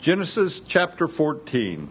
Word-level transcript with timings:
Genesis 0.00 0.60
chapter 0.60 1.06
14. 1.06 1.90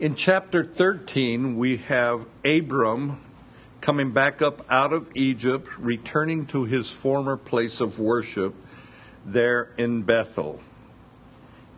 In 0.00 0.14
chapter 0.14 0.64
13, 0.64 1.54
we 1.54 1.76
have 1.76 2.24
Abram 2.46 3.20
coming 3.82 4.12
back 4.12 4.40
up 4.40 4.64
out 4.70 4.94
of 4.94 5.10
Egypt, 5.14 5.68
returning 5.78 6.46
to 6.46 6.64
his 6.64 6.90
former 6.90 7.36
place 7.36 7.78
of 7.78 7.98
worship 7.98 8.54
there 9.26 9.74
in 9.76 10.00
Bethel. 10.00 10.62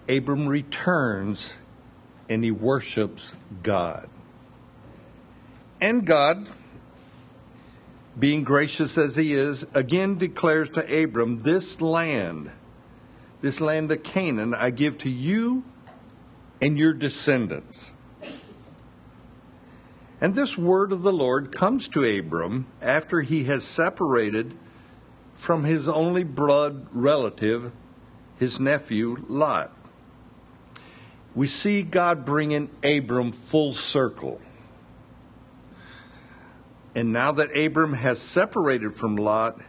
Abram 0.09 0.47
returns 0.47 1.55
and 2.29 2.45
he 2.45 2.53
worships 2.53 3.35
God. 3.65 4.09
And 5.81 6.07
God, 6.07 6.49
being 8.17 8.45
gracious 8.45 8.97
as 8.97 9.17
he 9.17 9.35
is, 9.35 9.67
again 9.75 10.19
declares 10.19 10.71
to 10.71 11.03
Abram, 11.03 11.41
This 11.41 11.81
land, 11.81 12.53
this 13.45 13.61
land 13.61 13.93
of 13.93 14.03
Canaan, 14.03 14.55
I 14.55 14.71
give 14.71 14.97
to 14.97 15.11
you 15.11 15.65
and 16.63 16.79
your 16.79 16.95
descendants. 16.95 17.93
And 20.19 20.35
this 20.35 20.57
word 20.57 20.93
of 20.93 21.03
the 21.03 21.13
Lord 21.13 21.53
comes 21.53 21.87
to 21.89 22.19
Abram 22.19 22.67
after 22.81 23.21
he 23.21 23.45
has 23.45 23.63
separated 23.63 24.57
from 25.35 25.65
his 25.65 25.87
only 25.87 26.25
blood 26.25 26.87
relative, 26.91 27.73
his 28.39 28.59
nephew 28.59 29.23
Lot. 29.29 29.77
We 31.35 31.47
see 31.47 31.83
God 31.83 32.25
bringing 32.25 32.71
Abram 32.83 33.31
full 33.31 33.75
circle. 33.75 34.41
And 36.95 37.13
now 37.13 37.31
that 37.33 37.55
Abram 37.55 37.93
has 37.93 38.23
separated 38.23 38.95
from 38.95 39.17
Lot, 39.17 39.61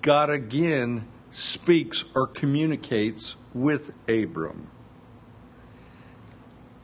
God 0.00 0.30
again 0.30 1.08
speaks 1.34 2.04
or 2.14 2.28
communicates 2.28 3.36
with 3.52 3.92
Abram. 4.08 4.68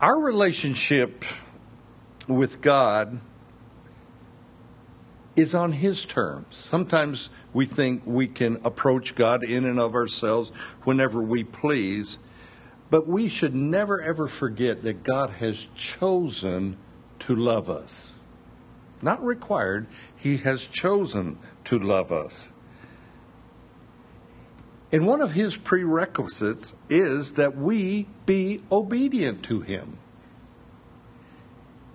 Our 0.01 0.19
relationship 0.19 1.25
with 2.27 2.61
God 2.61 3.21
is 5.37 5.55
on 5.55 5.71
His 5.71 6.05
terms. 6.05 6.57
Sometimes 6.57 7.31
we 7.53 7.65
think 7.65 8.03
we 8.05 8.27
can 8.27 8.61
approach 8.65 9.15
God 9.15 9.45
in 9.45 9.65
and 9.65 9.79
of 9.79 9.95
ourselves 9.95 10.51
whenever 10.83 11.23
we 11.23 11.45
please, 11.45 12.19
but 12.91 13.07
we 13.07 13.29
should 13.29 13.55
never 13.55 14.03
ever 14.03 14.27
forget 14.27 14.83
that 14.83 15.05
God 15.05 15.31
has 15.31 15.69
chosen 15.77 16.77
to 17.21 17.37
love 17.37 17.71
us. 17.71 18.15
Not 19.01 19.25
required, 19.25 19.87
He 20.17 20.39
has 20.39 20.67
chosen 20.67 21.39
to 21.65 21.79
love 21.79 22.11
us. 22.11 22.51
And 24.93 25.07
one 25.07 25.21
of 25.21 25.33
His 25.33 25.57
prerequisites 25.57 26.75
is 26.89 27.33
that 27.35 27.57
we 27.57 28.09
be 28.27 28.63
obedient 28.73 29.43
to 29.45 29.61
Him. 29.61 29.99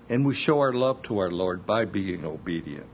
And 0.07 0.25
we 0.25 0.33
show 0.33 0.59
our 0.59 0.73
love 0.73 1.01
to 1.03 1.17
our 1.17 1.31
Lord 1.31 1.66
by 1.66 1.85
being 1.85 2.25
obedient. 2.25 2.88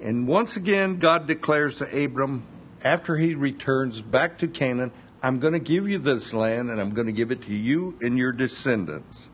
And 0.00 0.26
once 0.26 0.56
again, 0.56 0.98
God 0.98 1.26
declares 1.26 1.76
to 1.78 2.04
Abram, 2.04 2.44
after 2.82 3.16
he 3.16 3.34
returns 3.34 4.00
back 4.00 4.38
to 4.38 4.48
Canaan, 4.48 4.92
I'm 5.22 5.38
going 5.38 5.52
to 5.52 5.58
give 5.58 5.86
you 5.88 5.98
this 5.98 6.32
land 6.32 6.70
and 6.70 6.80
I'm 6.80 6.94
going 6.94 7.06
to 7.06 7.12
give 7.12 7.30
it 7.30 7.42
to 7.42 7.54
you 7.54 7.98
and 8.00 8.16
your 8.16 8.32
descendants. 8.32 9.28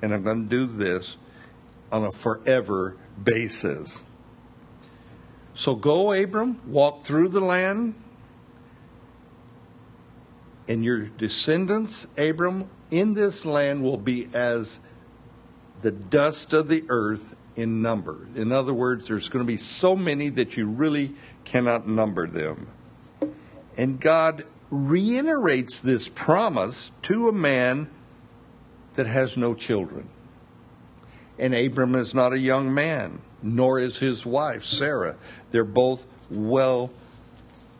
And 0.00 0.14
I'm 0.14 0.22
going 0.22 0.44
to 0.44 0.48
do 0.48 0.66
this 0.66 1.18
on 1.92 2.04
a 2.04 2.12
forever 2.12 2.96
basis. 3.22 4.02
So 5.52 5.74
go, 5.74 6.12
Abram, 6.12 6.60
walk 6.66 7.04
through 7.04 7.28
the 7.28 7.40
land, 7.40 7.94
and 10.68 10.84
your 10.84 11.00
descendants, 11.00 12.06
Abram, 12.16 12.68
in 12.90 13.14
this 13.14 13.44
land 13.44 13.82
will 13.82 13.96
be 13.96 14.28
as 14.32 14.80
the 15.82 15.90
dust 15.90 16.52
of 16.52 16.68
the 16.68 16.84
earth 16.88 17.36
in 17.56 17.82
number. 17.82 18.26
In 18.34 18.52
other 18.52 18.72
words, 18.72 19.08
there's 19.08 19.28
going 19.28 19.44
to 19.44 19.46
be 19.46 19.56
so 19.56 19.94
many 19.94 20.28
that 20.30 20.56
you 20.56 20.66
really 20.66 21.14
cannot 21.44 21.86
number 21.86 22.26
them. 22.26 22.68
And 23.76 24.00
God 24.00 24.44
reiterates 24.70 25.80
this 25.80 26.08
promise 26.08 26.90
to 27.02 27.28
a 27.28 27.32
man 27.32 27.90
that 28.94 29.06
has 29.06 29.36
no 29.36 29.54
children. 29.54 30.08
And 31.38 31.54
Abram 31.54 31.94
is 31.94 32.14
not 32.14 32.32
a 32.32 32.38
young 32.38 32.72
man, 32.72 33.20
nor 33.42 33.78
is 33.78 33.98
his 33.98 34.24
wife, 34.24 34.64
Sarah. 34.64 35.16
They're 35.50 35.64
both 35.64 36.06
well 36.30 36.90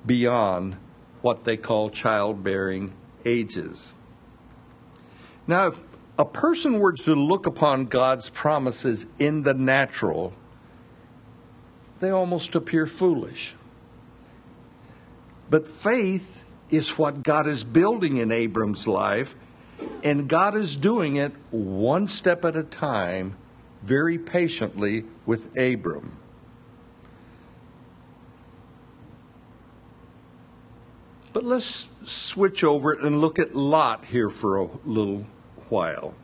beyond 0.05 0.77
what 1.25 1.45
they 1.45 1.57
call 1.57 1.89
childbearing 1.89 2.93
ages. 3.25 3.95
Now, 5.47 5.69
if 5.69 5.79
a 6.19 6.27
person 6.27 6.79
were 6.79 6.93
to 6.93 7.15
look 7.15 7.47
upon 7.47 7.87
God's 7.87 8.29
promises 8.29 9.07
in 9.19 9.43
the 9.43 9.55
natural, 9.55 10.35
they 12.01 12.11
almost 12.11 12.55
appear 12.55 12.87
foolish. 12.87 13.55
But 15.49 15.67
faith 15.67 16.45
is 16.69 16.99
what 16.99 17.23
God 17.23 17.47
is 17.47 17.65
building 17.65 18.19
in 18.19 18.31
Abram's 18.31 18.87
life, 18.87 19.35
and 20.03 20.29
God 20.29 20.55
is 20.55 20.77
doing 20.77 21.17
it 21.17 21.33
one 21.51 22.07
step 22.07 22.45
at 22.45 22.55
a 22.55 22.63
time, 22.63 23.39
very 23.83 24.19
patiently 24.19 25.05
with 25.25 25.57
Abram. 25.57 26.19
But 31.35 31.45
let's 31.45 31.89
switch 32.05 32.63
over 32.63 32.93
and 32.93 33.21
look 33.21 33.41
at 33.41 33.57
Lot 33.57 34.05
here 34.05 34.31
for 34.31 34.57
a 34.57 34.69
little 34.85 35.27
while. 35.69 36.15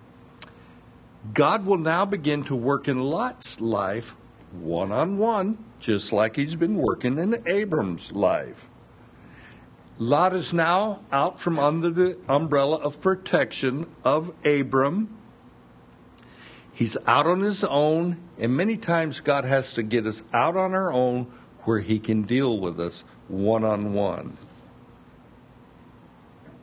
God 1.34 1.66
will 1.66 1.78
now 1.78 2.04
begin 2.04 2.44
to 2.44 2.54
work 2.54 2.86
in 2.86 3.00
Lot's 3.00 3.60
life 3.60 4.14
one 4.52 4.92
on 4.92 5.18
one, 5.18 5.58
just 5.80 6.12
like 6.12 6.36
he's 6.36 6.54
been 6.54 6.76
working 6.76 7.18
in 7.18 7.42
Abram's 7.48 8.12
life. 8.12 8.68
Lot 9.98 10.32
is 10.34 10.52
now 10.52 11.00
out 11.10 11.40
from 11.40 11.58
under 11.58 11.90
the 11.90 12.16
umbrella 12.28 12.76
of 12.76 13.00
protection 13.00 13.86
of 14.04 14.32
Abram. 14.44 15.16
He's 16.72 16.96
out 17.08 17.26
on 17.26 17.40
his 17.40 17.64
own, 17.64 18.16
and 18.38 18.56
many 18.56 18.76
times 18.76 19.18
God 19.18 19.44
has 19.44 19.72
to 19.72 19.82
get 19.82 20.06
us 20.06 20.22
out 20.32 20.56
on 20.56 20.72
our 20.72 20.92
own 20.92 21.26
where 21.64 21.80
he 21.80 21.98
can 21.98 22.22
deal 22.22 22.60
with 22.60 22.78
us 22.78 23.02
one 23.26 23.64
on 23.64 23.92
one. 23.92 24.38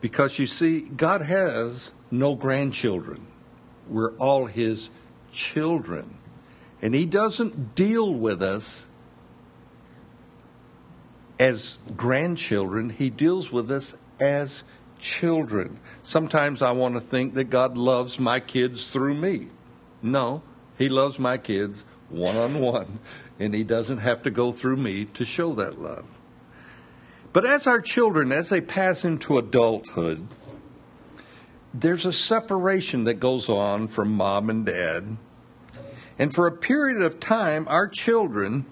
Because 0.07 0.39
you 0.39 0.47
see, 0.47 0.79
God 0.79 1.21
has 1.21 1.91
no 2.09 2.33
grandchildren. 2.33 3.27
We're 3.89 4.15
all 4.15 4.45
his 4.45 4.89
children. 5.33 6.15
And 6.81 6.95
he 6.95 7.05
doesn't 7.05 7.75
deal 7.75 8.13
with 8.13 8.41
us 8.41 8.87
as 11.37 11.77
grandchildren, 11.97 12.91
he 12.91 13.09
deals 13.09 13.51
with 13.51 13.69
us 13.69 13.97
as 14.17 14.63
children. 14.97 15.77
Sometimes 16.03 16.61
I 16.61 16.71
want 16.71 16.95
to 16.95 17.01
think 17.01 17.33
that 17.33 17.49
God 17.49 17.77
loves 17.77 18.17
my 18.17 18.39
kids 18.39 18.87
through 18.87 19.15
me. 19.15 19.49
No, 20.01 20.41
he 20.77 20.87
loves 20.87 21.19
my 21.19 21.37
kids 21.37 21.83
one 22.09 22.37
on 22.37 22.61
one, 22.61 22.99
and 23.39 23.53
he 23.53 23.65
doesn't 23.65 23.97
have 23.97 24.23
to 24.23 24.31
go 24.31 24.53
through 24.53 24.77
me 24.77 25.03
to 25.03 25.25
show 25.25 25.53
that 25.55 25.81
love. 25.81 26.05
But 27.33 27.45
as 27.45 27.67
our 27.67 27.81
children, 27.81 28.31
as 28.31 28.49
they 28.49 28.61
pass 28.61 29.05
into 29.05 29.37
adulthood, 29.37 30.27
there's 31.73 32.05
a 32.05 32.13
separation 32.13 33.03
that 33.03 33.15
goes 33.15 33.49
on 33.49 33.87
from 33.87 34.11
mom 34.13 34.49
and 34.49 34.65
dad. 34.65 35.17
And 36.17 36.33
for 36.33 36.47
a 36.47 36.51
period 36.51 37.01
of 37.01 37.19
time, 37.19 37.67
our 37.67 37.87
children 37.87 38.65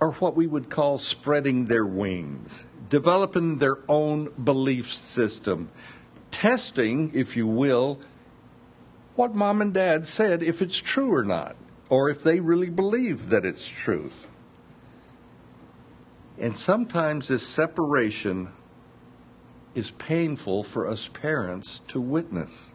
are 0.00 0.12
what 0.12 0.34
we 0.34 0.46
would 0.46 0.68
call 0.68 0.98
spreading 0.98 1.66
their 1.66 1.86
wings, 1.86 2.64
developing 2.88 3.58
their 3.58 3.78
own 3.88 4.30
belief 4.42 4.92
system, 4.92 5.70
testing, 6.30 7.12
if 7.14 7.36
you 7.36 7.46
will, 7.46 8.00
what 9.14 9.34
mom 9.34 9.62
and 9.62 9.72
dad 9.72 10.06
said, 10.06 10.42
if 10.42 10.60
it's 10.60 10.78
true 10.78 11.14
or 11.14 11.24
not, 11.24 11.56
or 11.88 12.10
if 12.10 12.22
they 12.22 12.40
really 12.40 12.68
believe 12.68 13.30
that 13.30 13.46
it's 13.46 13.68
truth. 13.68 14.28
And 16.38 16.56
sometimes 16.56 17.28
this 17.28 17.46
separation 17.46 18.50
is 19.74 19.90
painful 19.90 20.62
for 20.62 20.86
us 20.86 21.08
parents 21.08 21.80
to 21.88 22.00
witness. 22.00 22.74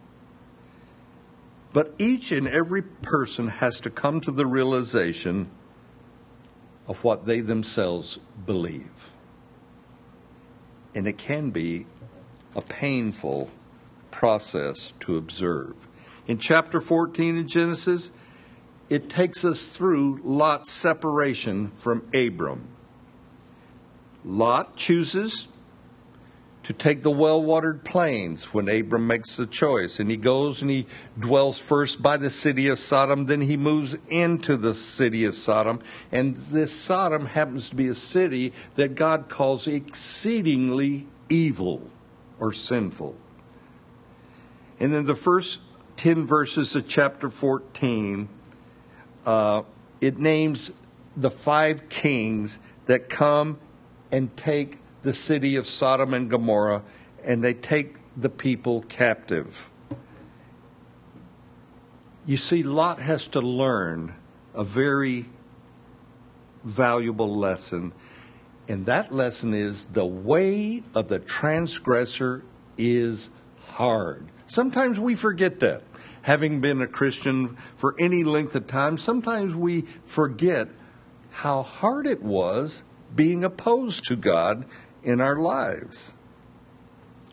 But 1.73 1.93
each 1.97 2.31
and 2.31 2.47
every 2.47 2.81
person 2.81 3.47
has 3.47 3.79
to 3.81 3.89
come 3.89 4.19
to 4.21 4.31
the 4.31 4.45
realization 4.45 5.49
of 6.87 7.03
what 7.03 7.25
they 7.25 7.39
themselves 7.39 8.19
believe. 8.45 9.11
And 10.93 11.07
it 11.07 11.17
can 11.17 11.51
be 11.51 11.85
a 12.55 12.61
painful 12.61 13.49
process 14.09 14.91
to 15.01 15.15
observe. 15.15 15.87
In 16.27 16.37
chapter 16.37 16.81
14 16.81 17.37
in 17.37 17.47
Genesis, 17.47 18.11
it 18.89 19.09
takes 19.09 19.45
us 19.45 19.65
through 19.67 20.19
Lot's 20.23 20.69
separation 20.69 21.71
from 21.77 22.03
Abram. 22.13 22.67
Lot 24.23 24.75
chooses 24.75 25.47
to 26.63 26.73
take 26.73 27.01
the 27.01 27.11
well 27.11 27.41
watered 27.41 27.83
plains 27.83 28.53
when 28.53 28.69
Abram 28.69 29.07
makes 29.07 29.35
the 29.35 29.47
choice. 29.47 29.99
And 29.99 30.11
he 30.11 30.17
goes 30.17 30.61
and 30.61 30.69
he 30.69 30.85
dwells 31.19 31.59
first 31.59 32.01
by 32.01 32.17
the 32.17 32.29
city 32.29 32.67
of 32.67 32.77
Sodom, 32.79 33.25
then 33.25 33.41
he 33.41 33.57
moves 33.57 33.97
into 34.09 34.57
the 34.57 34.75
city 34.75 35.25
of 35.25 35.33
Sodom. 35.33 35.81
And 36.11 36.35
this 36.35 36.71
Sodom 36.71 37.25
happens 37.25 37.69
to 37.69 37.75
be 37.75 37.87
a 37.87 37.95
city 37.95 38.53
that 38.75 38.95
God 38.95 39.27
calls 39.27 39.67
exceedingly 39.67 41.07
evil 41.29 41.89
or 42.39 42.53
sinful. 42.53 43.15
And 44.79 44.93
in 44.93 45.05
the 45.05 45.15
first 45.15 45.61
10 45.97 46.25
verses 46.25 46.75
of 46.75 46.87
chapter 46.87 47.29
14, 47.29 48.29
uh, 49.25 49.63
it 49.99 50.17
names 50.17 50.71
the 51.15 51.29
five 51.29 51.89
kings 51.89 52.59
that 52.85 53.09
come 53.09 53.59
and 54.11 54.35
take 54.35 54.77
the 55.03 55.13
city 55.13 55.55
of 55.55 55.67
Sodom 55.67 56.13
and 56.13 56.29
Gomorrah 56.29 56.83
and 57.23 57.43
they 57.43 57.53
take 57.53 57.95
the 58.15 58.29
people 58.29 58.81
captive. 58.83 59.69
You 62.25 62.37
see, 62.37 62.63
Lot 62.63 62.99
has 62.99 63.27
to 63.29 63.41
learn 63.41 64.15
a 64.53 64.63
very 64.63 65.25
valuable 66.63 67.35
lesson, 67.35 67.93
and 68.67 68.85
that 68.85 69.11
lesson 69.11 69.53
is 69.53 69.85
the 69.85 70.05
way 70.05 70.83
of 70.93 71.07
the 71.07 71.19
transgressor 71.19 72.43
is 72.77 73.31
hard. 73.65 74.27
Sometimes 74.45 74.99
we 74.99 75.15
forget 75.15 75.59
that. 75.61 75.83
Having 76.23 76.61
been 76.61 76.81
a 76.81 76.87
Christian 76.87 77.57
for 77.75 77.95
any 77.97 78.23
length 78.23 78.55
of 78.55 78.67
time, 78.67 78.97
sometimes 78.97 79.55
we 79.55 79.81
forget 80.03 80.67
how 81.31 81.63
hard 81.63 82.05
it 82.05 82.21
was 82.21 82.83
being 83.15 83.43
opposed 83.43 84.05
to 84.05 84.15
God 84.15 84.65
in 85.03 85.21
our 85.21 85.37
lives. 85.37 86.13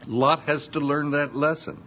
Lot 0.07 0.41
has 0.47 0.69
to 0.69 0.81
learn 0.81 1.11
that 1.11 1.37
lesson. 1.37 1.83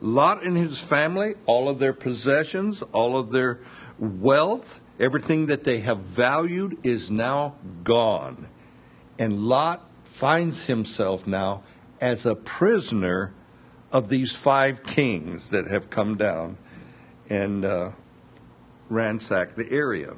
Lot 0.00 0.44
and 0.44 0.56
his 0.56 0.80
family, 0.80 1.34
all 1.46 1.68
of 1.68 1.78
their 1.78 1.92
possessions, 1.92 2.82
all 2.92 3.16
of 3.16 3.32
their 3.32 3.60
wealth, 3.98 4.80
everything 5.00 5.46
that 5.46 5.64
they 5.64 5.80
have 5.80 5.98
valued 6.00 6.78
is 6.82 7.10
now 7.10 7.54
gone. 7.82 8.48
And 9.18 9.42
Lot 9.42 9.88
finds 10.04 10.66
himself 10.66 11.26
now 11.26 11.62
as 12.00 12.26
a 12.26 12.34
prisoner 12.34 13.32
of 13.90 14.08
these 14.08 14.34
five 14.34 14.82
kings 14.82 15.50
that 15.50 15.66
have 15.68 15.88
come 15.90 16.16
down 16.16 16.58
and 17.28 17.64
uh, 17.64 17.92
ransacked 18.88 19.56
the 19.56 19.70
area. 19.70 20.14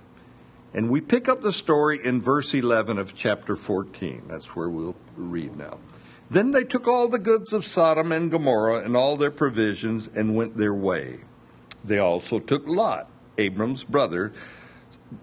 And 0.75 0.91
we 0.91 1.01
pick 1.01 1.29
up 1.29 1.41
the 1.41 1.53
story 1.53 1.99
in 2.05 2.21
verse 2.21 2.53
11 2.53 2.99
of 2.99 3.15
chapter 3.15 3.57
14. 3.57 4.25
That's 4.29 4.55
where 4.55 4.69
we'll 4.69 4.97
read 5.17 5.57
now. 5.57 5.79
Then 6.31 6.51
they 6.51 6.65
took 6.65 6.87
all 6.87 7.09
the 7.09 7.19
goods 7.19 7.55
of 7.55 7.65
Sodom 7.65 8.13
and 8.13 8.31
Gomorrah 8.31 8.85
and 8.85 8.95
all 8.95 9.17
their 9.17 9.31
provisions 9.31 10.11
and 10.15 10.37
went 10.37 10.59
their 10.59 10.75
way. 10.75 11.21
They 11.83 11.99
also 11.99 12.39
took 12.39 12.67
Lot, 12.67 13.09
Abram's 13.39 13.85
brother, 13.85 14.33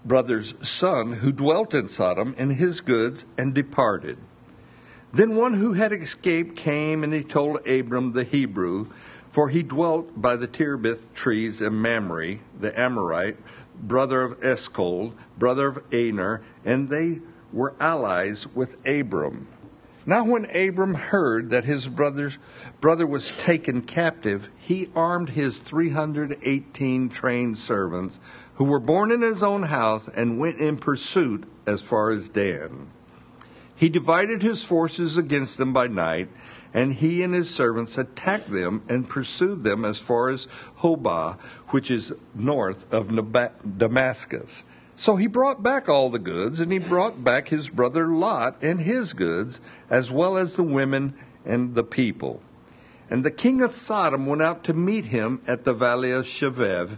brother's 0.03 0.55
son, 0.67 1.13
who 1.13 1.31
dwelt 1.31 1.75
in 1.75 1.87
Sodom, 1.87 2.33
and 2.37 2.53
his 2.53 2.79
goods, 2.81 3.27
and 3.37 3.53
departed. 3.53 4.17
Then 5.13 5.35
one 5.35 5.53
who 5.53 5.73
had 5.73 5.93
escaped 5.93 6.55
came 6.55 7.03
and 7.03 7.13
he 7.13 7.23
told 7.23 7.65
Abram 7.67 8.13
the 8.13 8.23
Hebrew, 8.23 8.87
for 9.29 9.49
he 9.49 9.63
dwelt 9.63 10.19
by 10.19 10.35
the 10.35 10.47
terebinth 10.47 11.13
trees 11.13 11.61
in 11.61 11.81
Mamre, 11.81 12.39
the 12.59 12.77
Amorite, 12.79 13.37
brother 13.81 14.21
of 14.21 14.43
Eshcol, 14.43 15.13
brother 15.37 15.67
of 15.67 15.83
Aner, 15.93 16.41
and 16.63 16.89
they 16.89 17.21
were 17.51 17.75
allies 17.79 18.47
with 18.47 18.77
Abram. 18.85 19.47
Now, 20.07 20.23
when 20.23 20.45
Abram 20.55 20.93
heard 20.93 21.49
that 21.49 21.65
his 21.65 21.87
brother's 21.87 22.37
brother 22.79 23.07
was 23.07 23.31
taken 23.31 23.81
captive, 23.81 24.49
he 24.57 24.89
armed 24.95 25.29
his 25.29 25.57
318 25.57 27.09
trained 27.09 27.57
servants 27.57 28.19
who 28.55 28.65
were 28.65 28.79
born 28.79 29.11
in 29.11 29.21
his 29.21 29.41
own 29.41 29.63
house 29.63 30.07
and 30.07 30.37
went 30.37 30.59
in 30.59 30.77
pursuit 30.77 31.45
as 31.65 31.81
far 31.81 32.11
as 32.11 32.29
Dan. 32.29 32.87
He 33.75 33.89
divided 33.89 34.43
his 34.43 34.63
forces 34.63 35.17
against 35.17 35.57
them 35.57 35.73
by 35.73 35.87
night 35.87 36.29
and 36.75 36.95
he 36.95 37.23
and 37.23 37.33
his 37.33 37.49
servants 37.49 37.97
attacked 37.97 38.51
them 38.51 38.83
and 38.89 39.07
pursued 39.07 39.63
them 39.63 39.85
as 39.85 39.97
far 39.97 40.29
as 40.29 40.49
Hobah, 40.79 41.39
which 41.69 41.89
is 41.89 42.13
north 42.35 42.93
of 42.93 43.07
Damascus. 43.77 44.65
So 44.93 45.15
he 45.15 45.27
brought 45.27 45.63
back 45.63 45.87
all 45.87 46.09
the 46.09 46.19
goods, 46.19 46.59
and 46.59 46.73
he 46.73 46.79
brought 46.79 47.23
back 47.23 47.47
his 47.47 47.69
brother 47.69 48.09
Lot 48.09 48.61
and 48.61 48.81
his 48.81 49.13
goods, 49.13 49.61
as 49.89 50.11
well 50.11 50.35
as 50.35 50.57
the 50.57 50.63
women 50.63 51.15
and 51.45 51.75
the 51.75 51.83
people. 51.83 52.41
And 53.09 53.23
the 53.23 53.31
king 53.31 53.61
of 53.61 53.71
Sodom 53.71 54.25
went 54.25 54.41
out 54.41 54.65
to 54.65 54.73
meet 54.73 55.05
him 55.05 55.41
at 55.47 55.63
the 55.63 55.73
valley 55.73 56.11
of 56.11 56.25
Shaveh, 56.25 56.97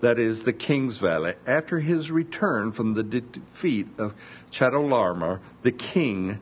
that 0.00 0.18
is 0.18 0.44
the 0.44 0.54
king's 0.54 0.96
valley, 0.96 1.34
after 1.46 1.80
his 1.80 2.10
return 2.10 2.72
from 2.72 2.94
the 2.94 3.02
defeat 3.02 3.88
of 3.98 4.14
Chedorlaomer, 4.50 5.40
the 5.60 5.70
king 5.70 6.40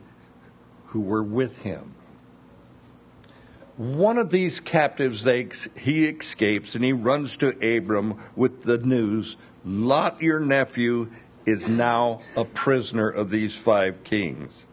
who 0.87 1.01
were 1.01 1.23
with 1.23 1.63
him 1.63 1.95
one 3.77 4.17
of 4.17 4.29
these 4.29 4.59
captives 4.59 5.23
they, 5.23 5.47
he 5.77 6.05
escapes 6.05 6.75
and 6.75 6.83
he 6.83 6.93
runs 6.93 7.37
to 7.37 7.77
Abram 7.77 8.21
with 8.35 8.63
the 8.63 8.77
news 8.77 9.37
Lot, 9.63 10.21
your 10.21 10.39
nephew, 10.39 11.11
is 11.45 11.67
now 11.67 12.21
a 12.35 12.45
prisoner 12.45 13.09
of 13.09 13.29
these 13.29 13.55
five 13.55 14.03
kings. 14.03 14.65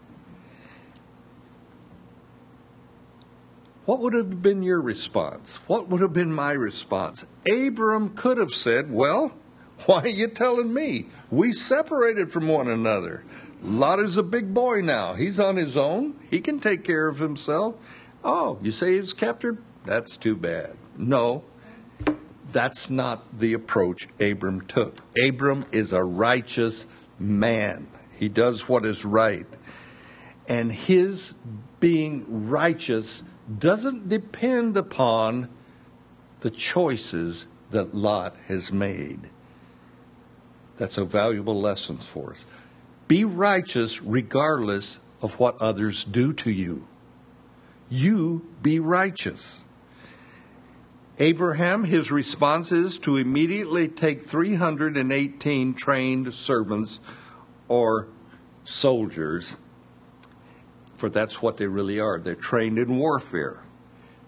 What 3.85 4.01
would 4.01 4.15
have 4.15 4.43
been 4.43 4.63
your 4.63 4.81
response? 4.81 5.57
What 5.67 5.89
would 5.89 6.01
have 6.01 6.13
been 6.13 6.33
my 6.33 6.53
response? 6.53 7.27
Abram 7.51 8.11
could 8.11 8.37
have 8.37 8.51
said, 8.51 8.93
Well, 8.93 9.33
why 9.87 10.03
are 10.03 10.09
you 10.09 10.29
telling 10.29 10.75
me? 10.75 11.07
We 11.31 11.53
separated 11.53 12.31
from 12.31 12.49
one 12.49 12.69
another. 12.69 13.25
Lot 13.63 13.99
is 13.99 14.17
a 14.17 14.23
big 14.23 14.53
boy 14.53 14.83
now. 14.83 15.15
He's 15.15 15.41
on 15.41 15.57
his 15.57 15.77
own. 15.77 16.21
He 16.31 16.41
can 16.41 16.61
take 16.61 16.85
care 16.85 17.09
of 17.09 17.19
himself. 17.19 17.75
Oh, 18.25 18.59
you 18.63 18.73
say 18.73 18.95
he's 18.95 19.13
captured? 19.13 19.59
That's 19.85 20.17
too 20.17 20.37
bad. 20.37 20.77
No, 20.97 21.45
that's 22.53 22.91
not 22.91 23.39
the 23.39 23.55
approach 23.55 24.09
Abram 24.21 24.63
took. 24.63 24.97
Abram 25.23 25.67
is 25.73 25.93
a 25.93 26.03
righteous 26.03 26.87
man, 27.19 27.89
he 28.17 28.29
does 28.29 28.69
what 28.69 28.85
is 28.85 29.05
right. 29.05 29.47
And 30.49 30.73
his 30.73 31.35
being 31.79 32.49
righteous 32.49 33.23
doesn't 33.59 34.09
depend 34.09 34.77
upon 34.77 35.49
the 36.41 36.51
choices 36.51 37.47
that 37.71 37.95
Lot 37.95 38.35
has 38.47 38.73
made. 38.73 39.31
That's 40.79 40.97
a 40.97 41.05
valuable 41.05 41.61
lesson 41.61 41.99
for 41.99 42.33
us. 42.33 42.47
Be 43.09 43.25
righteous 43.25 44.01
regardless 44.01 45.01
of 45.23 45.39
what 45.39 45.61
others 45.61 46.05
do 46.05 46.33
to 46.35 46.51
you 46.51 46.87
you 47.89 48.47
be 48.63 48.79
righteous. 48.79 49.63
Abraham, 51.19 51.85
his 51.85 52.13
response 52.13 52.71
is 52.71 52.99
to 53.01 53.17
immediately 53.17 53.89
take 53.89 54.25
318 54.25 55.75
trained 55.75 56.33
servants 56.33 57.01
or 57.67 58.09
soldiers, 58.65 59.57
for 60.95 61.09
that's 61.09 61.43
what 61.43 61.57
they 61.57 61.67
really 61.67 61.99
are. 61.99 62.21
They're 62.21 62.35
trained 62.35 62.79
in 62.79 62.97
warfare. 62.97 63.65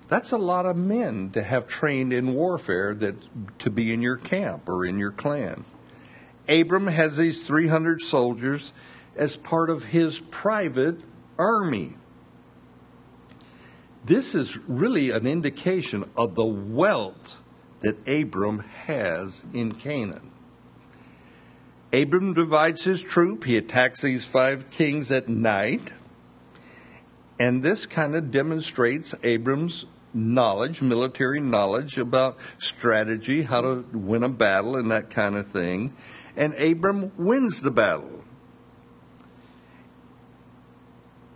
That's 0.08 0.32
a 0.32 0.38
lot 0.38 0.66
of 0.66 0.76
men 0.76 1.30
to 1.30 1.42
have 1.42 1.68
trained 1.68 2.12
in 2.12 2.34
warfare 2.34 2.94
that 2.96 3.14
to 3.60 3.70
be 3.70 3.92
in 3.92 4.02
your 4.02 4.16
camp 4.16 4.68
or 4.68 4.84
in 4.84 4.98
your 4.98 5.12
clan. 5.12 5.64
Abram 6.48 6.88
has 6.88 7.16
these 7.16 7.46
300 7.46 8.02
soldiers 8.02 8.72
as 9.14 9.36
part 9.36 9.70
of 9.70 9.84
his 9.86 10.18
private 10.18 11.02
army. 11.38 11.94
This 14.04 14.35
is 14.35 14.57
really 14.66 15.11
an 15.11 15.26
indication 15.26 16.09
of 16.16 16.35
the 16.35 16.47
wealth 16.47 17.40
that 17.80 17.97
Abram 18.09 18.61
has 18.61 19.45
in 19.52 19.73
Canaan. 19.73 20.30
Abram 21.92 22.35
divides 22.35 22.85
his 22.85 23.02
troop. 23.02 23.45
He 23.45 23.57
attacks 23.57 24.02
these 24.02 24.25
five 24.25 24.71
kings 24.71 25.11
at 25.11 25.28
night. 25.28 25.92
And 27.38 27.62
this 27.62 27.85
kind 27.85 28.14
of 28.14 28.30
demonstrates 28.30 29.14
Abram's 29.23 29.87
knowledge, 30.14 30.83
military 30.83 31.40
knowledge 31.40 31.99
about 31.99 32.38
strategy, 32.59 33.42
how 33.42 33.61
to 33.61 33.85
win 33.92 34.23
a 34.23 34.28
battle, 34.28 34.76
and 34.76 34.90
that 34.90 35.11
kind 35.11 35.37
of 35.37 35.49
thing. 35.49 35.95
And 36.37 36.54
Abram 36.54 37.12
wins 37.16 37.62
the 37.62 37.71
battle. 37.71 38.19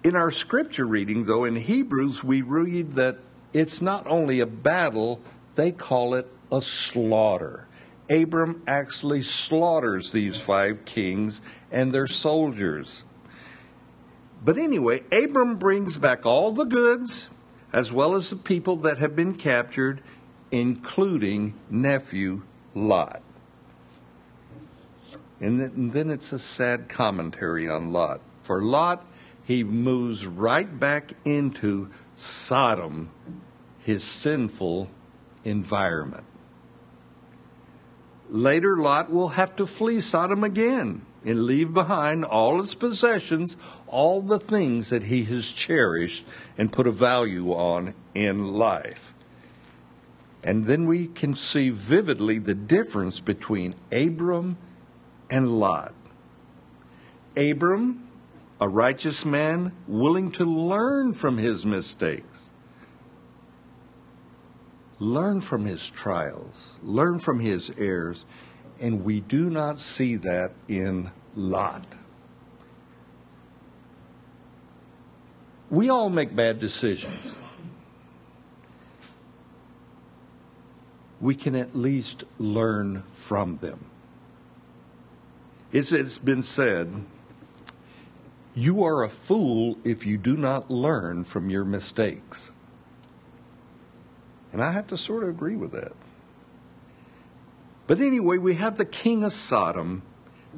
In 0.04 0.14
our 0.16 0.30
scripture 0.30 0.86
reading, 0.86 1.24
though, 1.24 1.44
in 1.44 1.56
Hebrews, 1.56 2.22
we 2.22 2.42
read 2.42 2.92
that 2.92 3.20
it's 3.54 3.80
not 3.80 4.06
only 4.06 4.38
a 4.40 4.46
battle, 4.46 5.22
they 5.54 5.72
call 5.72 6.12
it 6.12 6.30
a 6.52 6.60
slaughter. 6.60 7.66
Abram 8.10 8.62
actually 8.66 9.22
slaughters 9.22 10.12
these 10.12 10.38
five 10.38 10.84
kings 10.84 11.40
and 11.72 11.94
their 11.94 12.06
soldiers. 12.06 13.04
But 14.44 14.58
anyway, 14.58 15.04
Abram 15.10 15.56
brings 15.56 15.96
back 15.96 16.26
all 16.26 16.52
the 16.52 16.64
goods 16.64 17.28
as 17.72 17.90
well 17.90 18.14
as 18.14 18.28
the 18.28 18.36
people 18.36 18.76
that 18.76 18.98
have 18.98 19.16
been 19.16 19.34
captured, 19.34 20.02
including 20.50 21.54
nephew 21.70 22.42
Lot. 22.74 23.22
And 25.40 25.92
then 25.92 26.10
it's 26.10 26.30
a 26.30 26.38
sad 26.38 26.90
commentary 26.90 27.66
on 27.68 27.90
Lot. 27.90 28.20
For 28.42 28.62
Lot, 28.62 29.04
he 29.44 29.62
moves 29.62 30.26
right 30.26 30.78
back 30.78 31.12
into 31.24 31.90
Sodom, 32.16 33.10
his 33.78 34.02
sinful 34.02 34.90
environment. 35.44 36.24
Later, 38.30 38.78
Lot 38.78 39.10
will 39.10 39.28
have 39.28 39.54
to 39.56 39.66
flee 39.66 40.00
Sodom 40.00 40.42
again 40.42 41.04
and 41.24 41.44
leave 41.44 41.74
behind 41.74 42.24
all 42.24 42.60
his 42.60 42.74
possessions, 42.74 43.56
all 43.86 44.22
the 44.22 44.38
things 44.38 44.90
that 44.90 45.04
he 45.04 45.24
has 45.24 45.48
cherished 45.48 46.24
and 46.56 46.72
put 46.72 46.86
a 46.86 46.92
value 46.92 47.52
on 47.52 47.94
in 48.14 48.54
life. 48.54 49.14
And 50.42 50.66
then 50.66 50.86
we 50.86 51.06
can 51.06 51.34
see 51.34 51.70
vividly 51.70 52.38
the 52.38 52.54
difference 52.54 53.20
between 53.20 53.74
Abram 53.90 54.58
and 55.30 55.58
Lot. 55.58 55.94
Abram, 57.36 58.03
a 58.60 58.68
righteous 58.68 59.24
man, 59.24 59.72
willing 59.86 60.30
to 60.32 60.44
learn 60.44 61.12
from 61.12 61.38
his 61.38 61.66
mistakes, 61.66 62.50
learn 64.98 65.40
from 65.40 65.64
his 65.64 65.90
trials, 65.90 66.78
learn 66.82 67.18
from 67.18 67.40
his 67.40 67.70
errors, 67.76 68.24
and 68.80 69.04
we 69.04 69.20
do 69.20 69.50
not 69.50 69.78
see 69.78 70.16
that 70.16 70.52
in 70.68 71.10
Lot. 71.34 71.84
We 75.70 75.88
all 75.88 76.08
make 76.08 76.36
bad 76.36 76.60
decisions. 76.60 77.38
We 81.20 81.34
can 81.34 81.56
at 81.56 81.74
least 81.74 82.24
learn 82.38 83.02
from 83.12 83.56
them. 83.56 83.86
It's 85.72 86.18
been 86.18 86.42
said, 86.42 87.04
you 88.54 88.84
are 88.84 89.02
a 89.02 89.08
fool 89.08 89.78
if 89.84 90.06
you 90.06 90.16
do 90.16 90.36
not 90.36 90.70
learn 90.70 91.24
from 91.24 91.50
your 91.50 91.64
mistakes. 91.64 92.52
And 94.52 94.62
I 94.62 94.72
have 94.72 94.86
to 94.88 94.96
sort 94.96 95.24
of 95.24 95.30
agree 95.30 95.56
with 95.56 95.72
that. 95.72 95.92
But 97.86 98.00
anyway, 98.00 98.38
we 98.38 98.54
have 98.54 98.76
the 98.76 98.84
king 98.84 99.24
of 99.24 99.32
Sodom 99.32 100.02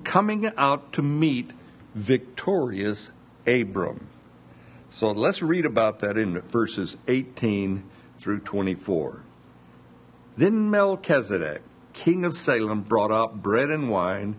coming 0.05 0.51
out 0.57 0.93
to 0.93 1.03
meet 1.03 1.51
victorious 1.95 3.11
Abram. 3.47 4.09
So 4.89 5.11
let's 5.11 5.43
read 5.43 5.65
about 5.65 6.01
that 6.01 6.17
in 6.17 6.41
verses 6.43 6.97
18 7.09 7.85
through 8.19 8.41
24. 8.41 9.23
Then 10.37 10.71
Melchizedek, 10.71 11.63
king 11.93 12.25
of 12.25 12.37
Salem, 12.37 12.83
brought 12.83 13.11
out 13.11 13.43
bread 13.43 13.71
and 13.71 13.91
wine. 13.91 14.37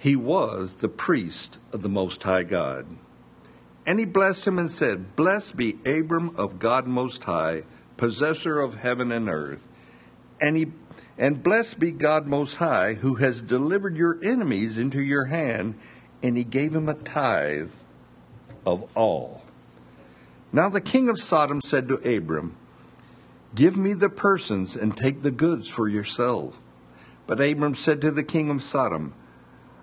He 0.00 0.16
was 0.16 0.76
the 0.76 0.88
priest 0.88 1.58
of 1.74 1.82
the 1.82 1.88
Most 1.90 2.22
High 2.22 2.44
God. 2.44 2.86
And 3.84 3.98
he 3.98 4.06
blessed 4.06 4.46
him 4.46 4.58
and 4.58 4.70
said, 4.70 5.14
Blessed 5.14 5.58
be 5.58 5.78
Abram 5.84 6.34
of 6.36 6.58
God 6.58 6.86
Most 6.86 7.24
High, 7.24 7.64
possessor 7.98 8.60
of 8.60 8.80
heaven 8.80 9.12
and 9.12 9.28
earth. 9.28 9.66
And 10.40 10.56
he 10.56 10.72
and 11.18 11.42
blessed 11.42 11.78
be 11.78 11.90
God 11.90 12.26
Most 12.26 12.56
High, 12.56 12.94
who 12.94 13.16
has 13.16 13.42
delivered 13.42 13.94
your 13.94 14.18
enemies 14.24 14.78
into 14.78 15.02
your 15.02 15.26
hand, 15.26 15.74
and 16.22 16.38
he 16.38 16.44
gave 16.44 16.74
him 16.74 16.88
a 16.88 16.94
tithe 16.94 17.72
of 18.64 18.86
all. 18.96 19.42
Now 20.50 20.70
the 20.70 20.80
king 20.80 21.10
of 21.10 21.20
Sodom 21.20 21.60
said 21.60 21.88
to 21.88 22.16
Abram, 22.16 22.56
Give 23.54 23.76
me 23.76 23.92
the 23.92 24.08
persons 24.08 24.76
and 24.76 24.96
take 24.96 25.20
the 25.20 25.30
goods 25.30 25.68
for 25.68 25.88
yourself. 25.88 26.58
But 27.26 27.38
Abram 27.38 27.74
said 27.74 28.00
to 28.00 28.10
the 28.10 28.24
king 28.24 28.48
of 28.48 28.62
Sodom, 28.62 29.12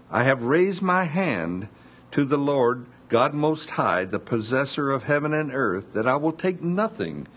I 0.09 0.23
have 0.23 0.43
raised 0.43 0.81
my 0.81 1.03
hand 1.03 1.67
to 2.11 2.25
the 2.25 2.37
Lord 2.37 2.85
God 3.09 3.33
Most 3.33 3.71
High, 3.71 4.05
the 4.05 4.19
possessor 4.19 4.91
of 4.91 5.03
heaven 5.03 5.33
and 5.33 5.51
earth, 5.53 5.93
that 5.93 6.07
I 6.07 6.15
will 6.15 6.31
take 6.31 6.61
nothing 6.61 7.27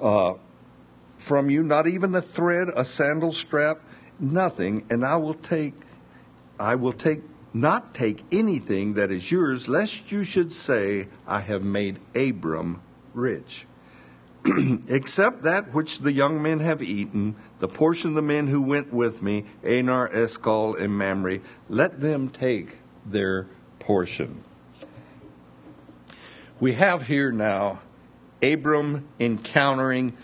uh, 0.00 0.34
from 1.16 1.50
you, 1.50 1.62
not 1.62 1.86
even 1.86 2.14
a 2.14 2.22
thread, 2.22 2.68
a 2.74 2.84
sandal 2.84 3.32
strap, 3.32 3.80
nothing, 4.18 4.86
and 4.90 5.04
I 5.04 5.16
will 5.16 5.34
take 5.34 5.74
I 6.60 6.74
will 6.74 6.92
take 6.92 7.22
not 7.54 7.94
take 7.94 8.24
anything 8.32 8.94
that 8.94 9.10
is 9.10 9.30
yours, 9.30 9.68
lest 9.68 10.10
you 10.10 10.24
should 10.24 10.52
say, 10.52 11.08
I 11.26 11.40
have 11.40 11.62
made 11.62 12.00
Abram 12.14 12.82
rich. 13.14 13.67
Except 14.88 15.42
that 15.42 15.74
which 15.74 16.00
the 16.00 16.12
young 16.12 16.40
men 16.42 16.60
have 16.60 16.82
eaten, 16.82 17.36
the 17.58 17.68
portion 17.68 18.10
of 18.10 18.16
the 18.16 18.22
men 18.22 18.46
who 18.46 18.62
went 18.62 18.92
with 18.92 19.22
me, 19.22 19.44
Aner, 19.64 20.08
Eshcol, 20.08 20.74
and 20.76 20.96
Mamre, 20.96 21.40
let 21.68 22.00
them 22.00 22.28
take 22.28 22.78
their 23.04 23.46
portion. 23.78 24.44
We 26.60 26.74
have 26.74 27.06
here 27.06 27.32
now 27.32 27.80
Abram 28.42 29.08
encountering 29.18 30.16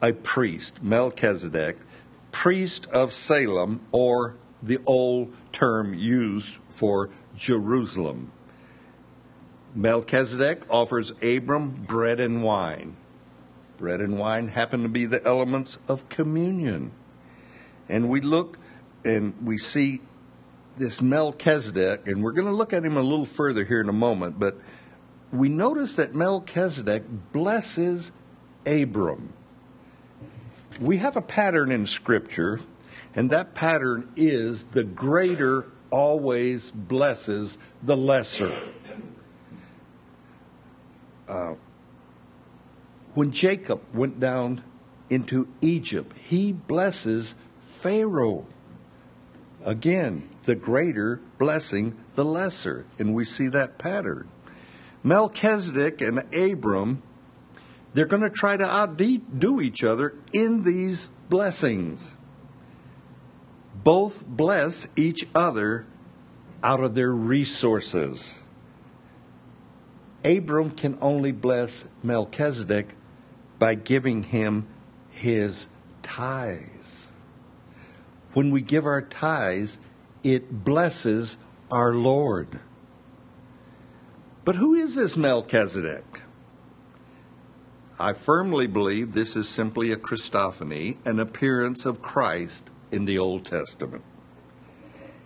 a 0.00 0.12
priest, 0.12 0.82
Melchizedek, 0.82 1.78
priest 2.30 2.86
of 2.86 3.12
Salem, 3.12 3.80
or 3.92 4.36
the 4.62 4.78
old 4.86 5.32
term 5.52 5.94
used 5.94 6.58
for 6.68 7.10
Jerusalem. 7.36 8.32
Melchizedek 9.74 10.62
offers 10.68 11.12
Abram 11.22 11.70
bread 11.70 12.20
and 12.20 12.42
wine. 12.42 12.96
Bread 13.82 14.00
and 14.00 14.18
wine 14.18 14.48
happen 14.48 14.82
to 14.82 14.88
be 14.88 15.04
the 15.04 15.22
elements 15.26 15.78
of 15.88 16.08
communion. 16.08 16.92
And 17.86 18.08
we 18.08 18.22
look 18.22 18.58
and 19.04 19.34
we 19.44 19.58
see 19.58 20.00
this 20.78 21.02
Melchizedek, 21.02 22.06
and 22.06 22.22
we're 22.22 22.32
going 22.32 22.46
to 22.46 22.54
look 22.54 22.72
at 22.72 22.82
him 22.82 22.96
a 22.96 23.02
little 23.02 23.26
further 23.26 23.64
here 23.64 23.82
in 23.82 23.90
a 23.90 23.92
moment, 23.92 24.38
but 24.38 24.56
we 25.30 25.50
notice 25.50 25.96
that 25.96 26.14
Melchizedek 26.14 27.02
blesses 27.32 28.12
Abram 28.64 29.34
we 30.80 30.98
have 30.98 31.16
a 31.16 31.22
pattern 31.22 31.70
in 31.70 31.86
Scripture, 31.86 32.60
and 33.14 33.30
that 33.30 33.54
pattern 33.54 34.10
is 34.16 34.64
the 34.64 34.84
greater 34.84 35.66
always 35.90 36.70
blesses 36.70 37.58
the 37.82 37.96
lesser. 37.96 38.52
Uh, 41.28 41.54
when 43.14 43.30
Jacob 43.30 43.80
went 43.92 44.18
down 44.18 44.62
into 45.10 45.48
Egypt, 45.60 46.16
he 46.16 46.52
blesses 46.52 47.34
Pharaoh. 47.60 48.46
Again, 49.64 50.28
the 50.44 50.54
greater 50.54 51.20
blessing 51.38 51.96
the 52.14 52.24
lesser, 52.24 52.84
and 52.98 53.14
we 53.14 53.24
see 53.24 53.48
that 53.48 53.78
pattern. 53.78 54.28
Melchizedek 55.02 56.00
and 56.00 56.20
Abram 56.34 57.02
they're 57.94 58.06
going 58.06 58.22
to 58.22 58.30
try 58.30 58.56
to 58.56 58.64
outdo 58.64 59.60
each 59.60 59.84
other 59.84 60.14
in 60.32 60.64
these 60.64 61.08
blessings. 61.28 62.14
Both 63.84 64.26
bless 64.26 64.88
each 64.96 65.26
other 65.34 65.86
out 66.62 66.82
of 66.82 66.94
their 66.94 67.12
resources. 67.12 68.38
Abram 70.24 70.70
can 70.70 70.96
only 71.00 71.32
bless 71.32 71.88
Melchizedek 72.02 72.94
by 73.62 73.76
giving 73.76 74.24
him 74.24 74.66
his 75.08 75.68
tithes. 76.02 77.12
When 78.32 78.50
we 78.50 78.60
give 78.60 78.84
our 78.84 79.02
tithes, 79.02 79.78
it 80.24 80.64
blesses 80.64 81.38
our 81.70 81.94
Lord. 81.94 82.58
But 84.44 84.56
who 84.56 84.74
is 84.74 84.96
this 84.96 85.16
Melchizedek? 85.16 86.22
I 88.00 88.14
firmly 88.14 88.66
believe 88.66 89.12
this 89.12 89.36
is 89.36 89.48
simply 89.48 89.92
a 89.92 89.96
Christophany, 89.96 90.96
an 91.06 91.20
appearance 91.20 91.86
of 91.86 92.02
Christ 92.02 92.68
in 92.90 93.04
the 93.04 93.16
Old 93.16 93.46
Testament. 93.46 94.02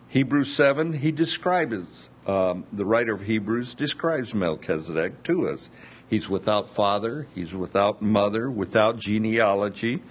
Hebrews 0.08 0.54
7, 0.54 0.92
he 0.92 1.10
describes, 1.10 2.10
um, 2.26 2.66
the 2.70 2.84
writer 2.84 3.14
of 3.14 3.22
Hebrews 3.22 3.74
describes 3.74 4.34
Melchizedek 4.34 5.22
to 5.22 5.48
us. 5.48 5.70
He's 6.08 6.28
without 6.28 6.70
father, 6.70 7.26
he's 7.34 7.54
without 7.54 8.00
mother, 8.00 8.50
without 8.50 8.98
genealogy, 8.98 10.02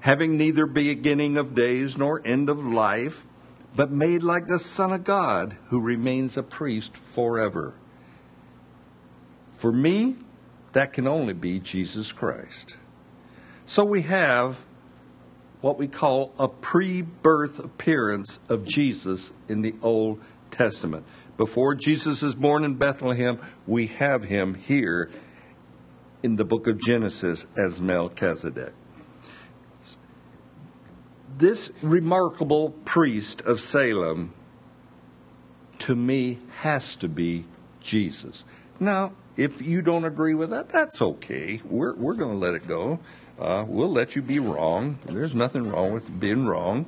having 0.00 0.36
neither 0.36 0.66
beginning 0.66 1.36
of 1.36 1.54
days 1.54 1.96
nor 1.98 2.22
end 2.24 2.48
of 2.48 2.64
life, 2.64 3.26
but 3.76 3.90
made 3.90 4.22
like 4.22 4.46
the 4.46 4.58
Son 4.58 4.92
of 4.92 5.04
God, 5.04 5.56
who 5.66 5.80
remains 5.80 6.36
a 6.36 6.42
priest 6.42 6.96
forever. 6.96 7.74
For 9.56 9.72
me, 9.72 10.16
that 10.72 10.92
can 10.92 11.06
only 11.06 11.34
be 11.34 11.58
Jesus 11.58 12.12
Christ. 12.12 12.76
So 13.64 13.84
we 13.84 14.02
have 14.02 14.58
what 15.60 15.78
we 15.78 15.86
call 15.86 16.32
a 16.38 16.48
pre 16.48 17.02
birth 17.02 17.58
appearance 17.58 18.40
of 18.48 18.64
Jesus 18.64 19.32
in 19.48 19.62
the 19.62 19.74
Old 19.82 20.20
Testament. 20.50 21.06
Before 21.36 21.74
Jesus 21.74 22.22
is 22.22 22.34
born 22.34 22.64
in 22.64 22.74
Bethlehem, 22.74 23.38
we 23.66 23.86
have 23.86 24.24
him 24.24 24.54
here 24.54 25.10
in 26.22 26.36
the 26.36 26.44
book 26.44 26.66
of 26.66 26.80
Genesis 26.80 27.46
as 27.56 27.80
Melchizedek. 27.80 28.72
This 31.36 31.70
remarkable 31.82 32.70
priest 32.84 33.40
of 33.42 33.60
Salem, 33.60 34.32
to 35.80 35.96
me, 35.96 36.38
has 36.58 36.94
to 36.96 37.08
be 37.08 37.46
Jesus. 37.80 38.44
Now, 38.78 39.12
if 39.36 39.62
you 39.62 39.82
don't 39.82 40.04
agree 40.04 40.34
with 40.34 40.50
that, 40.50 40.68
that's 40.68 41.00
okay. 41.00 41.60
We're, 41.64 41.94
we're 41.94 42.14
going 42.14 42.32
to 42.32 42.38
let 42.38 42.54
it 42.54 42.68
go. 42.68 43.00
Uh, 43.38 43.64
we'll 43.66 43.90
let 43.90 44.14
you 44.14 44.22
be 44.22 44.38
wrong. 44.38 44.98
There's 45.06 45.34
nothing 45.34 45.70
wrong 45.70 45.92
with 45.92 46.20
being 46.20 46.46
wrong. 46.46 46.86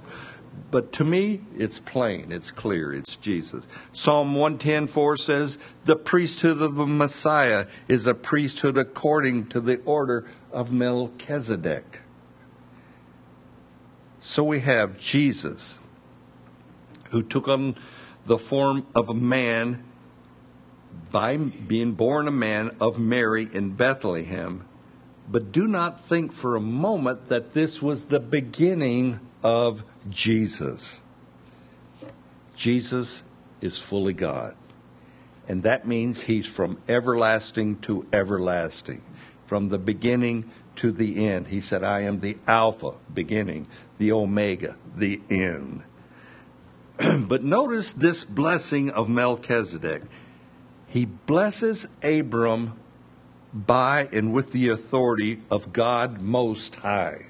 But 0.75 0.91
to 0.95 1.05
me, 1.05 1.41
it's 1.57 1.79
plain, 1.79 2.33
it's 2.33 2.51
clear, 2.51 2.93
it's 2.93 3.15
Jesus. 3.15 3.69
Psalm 3.93 4.35
110:4 4.35 5.17
says, 5.17 5.57
"The 5.85 5.95
priesthood 5.95 6.61
of 6.61 6.75
the 6.75 6.85
Messiah 6.85 7.67
is 7.87 8.09
a 8.09 8.13
priesthood 8.15 8.77
according 8.77 9.47
to 9.51 9.61
the 9.61 9.81
order 9.85 10.25
of 10.53 10.73
Melchizedek." 10.73 12.01
So 14.19 14.43
we 14.43 14.59
have 14.63 14.99
Jesus, 14.99 15.79
who 17.11 17.23
took 17.23 17.47
on 17.47 17.77
the 18.27 18.37
form 18.37 18.85
of 18.97 19.09
a 19.09 19.15
man 19.15 19.85
by 21.13 21.37
being 21.37 21.93
born 21.93 22.27
a 22.27 22.33
man 22.33 22.73
of 22.81 22.99
Mary 22.99 23.49
in 23.53 23.77
Bethlehem. 23.77 24.65
But 25.31 25.53
do 25.53 25.69
not 25.69 26.01
think 26.01 26.33
for 26.33 26.57
a 26.57 26.61
moment 26.61 27.27
that 27.27 27.55
this 27.55 27.81
was 27.81 28.07
the 28.07 28.19
beginning 28.19 29.21
of 29.45 29.85
Jesus. 30.09 31.03
Jesus 32.57 33.23
is 33.61 33.79
fully 33.79 34.15
God. 34.15 34.57
And 35.47 35.63
that 35.63 35.87
means 35.87 36.23
he's 36.23 36.47
from 36.47 36.79
everlasting 36.89 37.79
to 37.81 38.07
everlasting, 38.13 39.03
from 39.45 39.69
the 39.69 39.79
beginning 39.79 40.51
to 40.77 40.91
the 40.91 41.27
end. 41.27 41.49
He 41.49 41.61
said, 41.61 41.85
I 41.85 42.01
am 42.01 42.21
the 42.21 42.39
Alpha, 42.49 42.95
beginning, 43.13 43.69
the 43.99 44.11
Omega, 44.11 44.77
the 44.97 45.21
end. 45.29 45.83
but 47.29 47.45
notice 47.45 47.93
this 47.93 48.25
blessing 48.25 48.91
of 48.91 49.11
Melchizedek. 49.11 50.03
He 50.87 51.05
blesses 51.05 51.87
Abram 52.03 52.73
by 53.53 54.09
and 54.13 54.33
with 54.33 54.53
the 54.53 54.71
authority 54.71 55.43
of 55.51 55.73
God 55.73 56.21
Most 56.21 56.77
High 56.77 57.27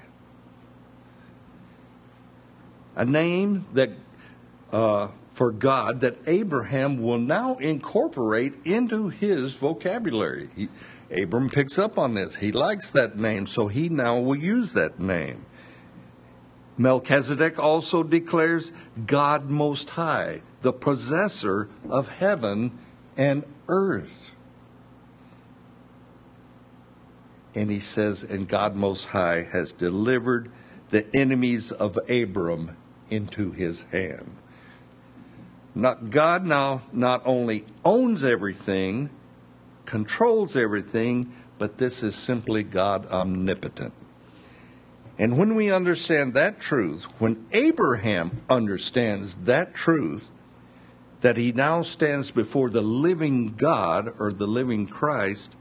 a 2.95 3.05
name 3.05 3.65
that 3.73 3.91
uh, 4.71 5.09
for 5.27 5.51
God 5.51 6.01
that 6.01 6.17
Abraham 6.27 7.01
will 7.01 7.17
now 7.17 7.55
incorporate 7.55 8.53
into 8.65 9.09
his 9.09 9.53
vocabulary. 9.55 10.49
He, 10.55 10.69
Abram 11.11 11.49
picks 11.49 11.77
up 11.77 11.97
on 11.97 12.13
this. 12.13 12.35
He 12.35 12.51
likes 12.51 12.91
that 12.91 13.17
name, 13.17 13.45
so 13.45 13.67
he 13.67 13.89
now 13.89 14.19
will 14.19 14.35
use 14.35 14.73
that 14.73 14.99
name. 14.99 15.45
Melchizedek 16.77 17.57
also 17.57 18.03
declares 18.03 18.73
God 19.05 19.49
Most 19.49 19.91
High, 19.91 20.41
the 20.61 20.73
possessor 20.73 21.69
of 21.89 22.07
heaven 22.07 22.77
and 23.15 23.45
earth. 23.67 24.31
And 27.53 27.71
he 27.71 27.79
says, 27.79 28.23
And 28.23 28.47
God 28.47 28.75
Most 28.75 29.05
High 29.05 29.43
has 29.43 29.71
delivered 29.71 30.51
the 30.89 31.05
enemies 31.15 31.71
of 31.71 31.97
Abram 32.09 32.75
into 33.09 33.51
his 33.51 33.83
hand. 33.83 34.35
Not, 35.73 36.09
God 36.09 36.45
now 36.45 36.83
not 36.93 37.21
only 37.25 37.65
owns 37.83 38.23
everything, 38.23 39.09
controls 39.85 40.55
everything, 40.55 41.33
but 41.57 41.77
this 41.77 42.03
is 42.03 42.15
simply 42.15 42.63
God 42.63 43.05
omnipotent. 43.07 43.93
And 45.17 45.37
when 45.37 45.55
we 45.55 45.71
understand 45.71 46.33
that 46.33 46.59
truth, 46.59 47.05
when 47.19 47.45
Abraham 47.51 48.41
understands 48.49 49.35
that 49.35 49.73
truth, 49.73 50.29
that 51.21 51.37
he 51.37 51.51
now 51.51 51.81
stands 51.81 52.31
before 52.31 52.69
the 52.69 52.81
living 52.81 53.55
God 53.55 54.09
or 54.19 54.33
the 54.33 54.47
living 54.47 54.87
Christ, 54.87 55.55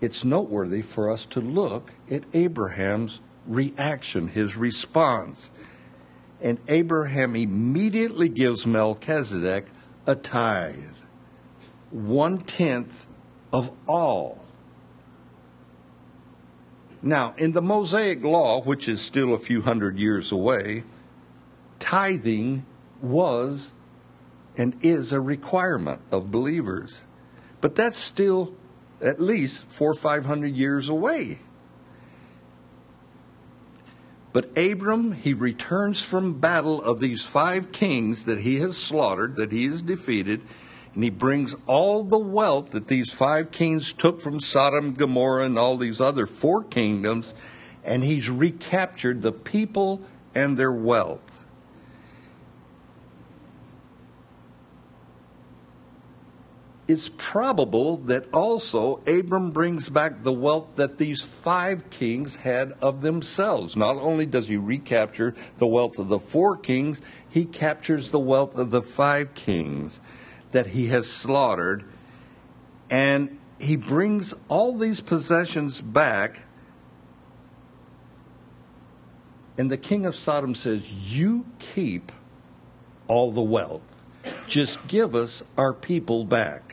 it's 0.00 0.24
noteworthy 0.24 0.82
for 0.82 1.10
us 1.10 1.24
to 1.26 1.40
look 1.40 1.92
at 2.10 2.24
Abraham's 2.34 3.20
reaction, 3.46 4.28
his 4.28 4.56
response. 4.56 5.50
And 6.40 6.58
Abraham 6.68 7.36
immediately 7.36 8.28
gives 8.28 8.66
Melchizedek 8.66 9.66
a 10.06 10.14
tithe, 10.14 10.96
one 11.90 12.38
tenth 12.38 13.06
of 13.52 13.70
all. 13.86 14.44
Now, 17.02 17.34
in 17.36 17.52
the 17.52 17.62
Mosaic 17.62 18.22
Law, 18.22 18.62
which 18.62 18.88
is 18.88 19.00
still 19.00 19.34
a 19.34 19.38
few 19.38 19.62
hundred 19.62 19.98
years 19.98 20.30
away, 20.30 20.84
tithing 21.78 22.64
was 23.00 23.72
and 24.56 24.76
is 24.82 25.12
a 25.12 25.20
requirement 25.20 26.00
of 26.12 26.30
believers. 26.30 27.04
But 27.60 27.74
that's 27.74 27.98
still 27.98 28.54
at 29.00 29.20
least 29.20 29.66
four 29.68 29.90
or 29.90 29.94
five 29.94 30.26
hundred 30.26 30.54
years 30.54 30.88
away. 30.88 31.40
But 34.32 34.56
Abram, 34.56 35.12
he 35.12 35.34
returns 35.34 36.02
from 36.02 36.40
battle 36.40 36.80
of 36.82 37.00
these 37.00 37.24
five 37.24 37.70
kings 37.70 38.24
that 38.24 38.40
he 38.40 38.60
has 38.60 38.76
slaughtered, 38.76 39.36
that 39.36 39.52
he 39.52 39.66
has 39.66 39.82
defeated, 39.82 40.40
and 40.94 41.04
he 41.04 41.10
brings 41.10 41.54
all 41.66 42.02
the 42.02 42.18
wealth 42.18 42.70
that 42.70 42.88
these 42.88 43.12
five 43.12 43.50
kings 43.50 43.92
took 43.92 44.20
from 44.20 44.40
Sodom, 44.40 44.94
Gomorrah, 44.94 45.44
and 45.44 45.58
all 45.58 45.76
these 45.76 46.00
other 46.00 46.26
four 46.26 46.62
kingdoms, 46.62 47.34
and 47.84 48.04
he's 48.04 48.30
recaptured 48.30 49.22
the 49.22 49.32
people 49.32 50.00
and 50.34 50.56
their 50.56 50.72
wealth. 50.72 51.31
It's 56.88 57.10
probable 57.16 57.98
that 57.98 58.26
also 58.32 58.96
Abram 59.06 59.52
brings 59.52 59.88
back 59.88 60.24
the 60.24 60.32
wealth 60.32 60.66
that 60.76 60.98
these 60.98 61.22
five 61.22 61.88
kings 61.90 62.36
had 62.36 62.72
of 62.82 63.02
themselves. 63.02 63.76
Not 63.76 63.96
only 63.96 64.26
does 64.26 64.48
he 64.48 64.56
recapture 64.56 65.34
the 65.58 65.66
wealth 65.66 65.98
of 65.98 66.08
the 66.08 66.18
four 66.18 66.56
kings, 66.56 67.00
he 67.28 67.44
captures 67.44 68.10
the 68.10 68.18
wealth 68.18 68.58
of 68.58 68.70
the 68.70 68.82
five 68.82 69.34
kings 69.34 70.00
that 70.50 70.68
he 70.68 70.88
has 70.88 71.10
slaughtered. 71.10 71.84
And 72.90 73.38
he 73.58 73.76
brings 73.76 74.34
all 74.48 74.76
these 74.76 75.00
possessions 75.00 75.80
back. 75.80 76.40
And 79.56 79.70
the 79.70 79.76
king 79.76 80.04
of 80.04 80.16
Sodom 80.16 80.56
says, 80.56 80.90
You 80.90 81.46
keep 81.60 82.10
all 83.06 83.30
the 83.30 83.40
wealth. 83.40 83.82
Just 84.48 84.84
give 84.88 85.14
us 85.14 85.44
our 85.56 85.72
people 85.72 86.24
back. 86.24 86.71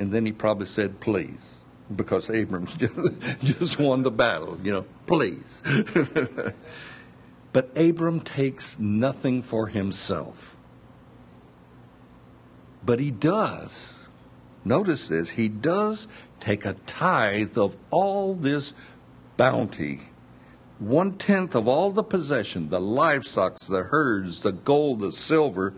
And 0.00 0.10
then 0.12 0.24
he 0.24 0.32
probably 0.32 0.64
said, 0.64 0.98
please, 0.98 1.60
because 1.94 2.30
Abram's 2.30 2.72
just, 2.78 2.98
just 3.42 3.78
won 3.78 4.02
the 4.02 4.10
battle, 4.10 4.58
you 4.64 4.72
know, 4.72 4.86
please. 5.06 5.62
but 7.52 7.70
Abram 7.76 8.20
takes 8.20 8.78
nothing 8.78 9.42
for 9.42 9.66
himself. 9.66 10.56
But 12.82 12.98
he 12.98 13.10
does. 13.10 13.98
Notice 14.64 15.08
this. 15.08 15.28
He 15.30 15.50
does 15.50 16.08
take 16.40 16.64
a 16.64 16.76
tithe 16.86 17.58
of 17.58 17.76
all 17.90 18.32
this 18.34 18.72
bounty 19.36 20.00
one 20.78 21.18
tenth 21.18 21.54
of 21.54 21.68
all 21.68 21.90
the 21.90 22.02
possession, 22.02 22.70
the 22.70 22.80
livestock, 22.80 23.58
the 23.58 23.82
herds, 23.82 24.40
the 24.40 24.52
gold, 24.52 25.00
the 25.00 25.12
silver, 25.12 25.74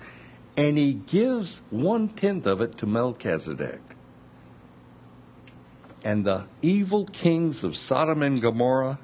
and 0.56 0.78
he 0.78 0.92
gives 0.92 1.60
one 1.70 2.08
tenth 2.08 2.46
of 2.46 2.60
it 2.60 2.78
to 2.78 2.86
Melchizedek 2.86 3.80
and 6.04 6.24
the 6.24 6.48
evil 6.60 7.06
kings 7.06 7.62
of 7.64 7.76
Sodom 7.76 8.22
and 8.22 8.40
Gomorrah, 8.40 8.98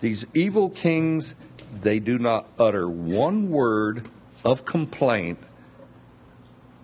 these 0.00 0.26
evil 0.34 0.70
kings, 0.70 1.34
they 1.82 1.98
do 1.98 2.18
not 2.18 2.46
utter 2.58 2.88
one 2.88 3.50
word 3.50 4.08
of 4.44 4.64
complaint 4.64 5.38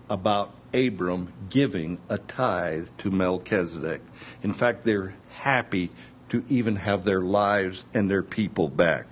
about 0.09 0.53
Abram 0.73 1.33
giving 1.49 1.97
a 2.09 2.17
tithe 2.17 2.87
to 2.99 3.11
Melchizedek. 3.11 4.01
In 4.43 4.53
fact, 4.53 4.85
they're 4.85 5.15
happy 5.31 5.89
to 6.29 6.43
even 6.47 6.77
have 6.77 7.03
their 7.03 7.21
lives 7.21 7.85
and 7.93 8.09
their 8.09 8.23
people 8.23 8.69
back. 8.69 9.07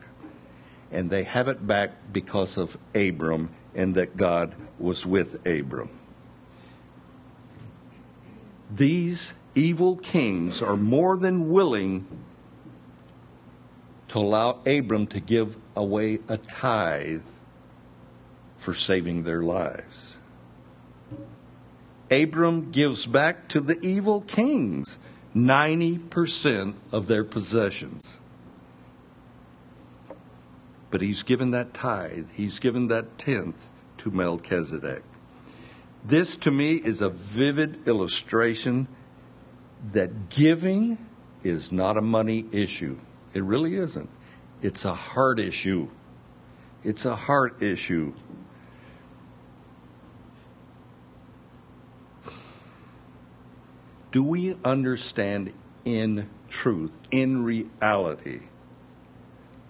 And 0.91 1.10
they 1.10 1.24
have 1.24 1.48
it 1.48 1.65
back 1.65 1.91
because 2.12 2.58
of 2.58 2.78
Abram 2.94 3.50
and 3.74 3.96
that 3.96 4.15
God 4.15 4.56
was 4.80 5.06
with 5.06 5.46
Abram. 5.46 5.89
These 8.70 9.34
evil 9.56 9.96
kings 9.96 10.62
are 10.62 10.78
more 10.78 11.18
than 11.18 11.50
willing 11.50 12.06
to 14.10 14.20
allow 14.20 14.60
Abram 14.65 15.08
to 15.08 15.20
give 15.20 15.58
away 15.76 16.20
a 16.28 16.38
tithe 16.38 17.24
for 18.58 18.74
saving 18.74 19.24
their 19.24 19.41
lives. 19.41 20.20
Abram 22.12 22.72
gives 22.72 23.08
back 23.08 23.48
to 23.50 23.60
the 23.60 23.80
evil 23.82 24.22
kings 24.22 25.00
90% 25.36 26.76
of 26.91 27.08
their 27.08 27.24
possessions. 27.24 28.20
But 30.91 31.02
he's 31.02 31.24
given 31.24 31.52
that 31.52 31.74
tithe, 31.74 32.30
he's 32.34 32.60
given 32.60 32.88
that 32.88 33.18
tenth 33.18 33.68
to 33.98 34.12
Melchizedek. 34.12 35.04
This 36.06 36.38
to 36.38 36.52
me 36.52 36.76
is 36.76 37.02
a 37.02 37.10
vivid 37.10 37.88
illustration 37.88 38.88
that 39.93 40.30
giving 40.30 40.98
is 41.43 41.71
not 41.71 41.98
a 41.98 42.02
money 42.02 42.45
issue. 42.52 42.98
It 43.34 43.43
really 43.43 43.76
isn't. 43.76 44.10
It's 44.62 44.86
a 44.86 44.93
heart 44.93 45.39
issue. 45.39 45.89
It's 46.84 47.06
a 47.06 47.15
heart 47.15 47.62
issue. 47.62 48.13
Do 54.12 54.24
we 54.24 54.56
understand 54.63 55.52
in 55.84 56.30
truth, 56.50 56.98
in 57.12 57.43
reality, 57.43 58.43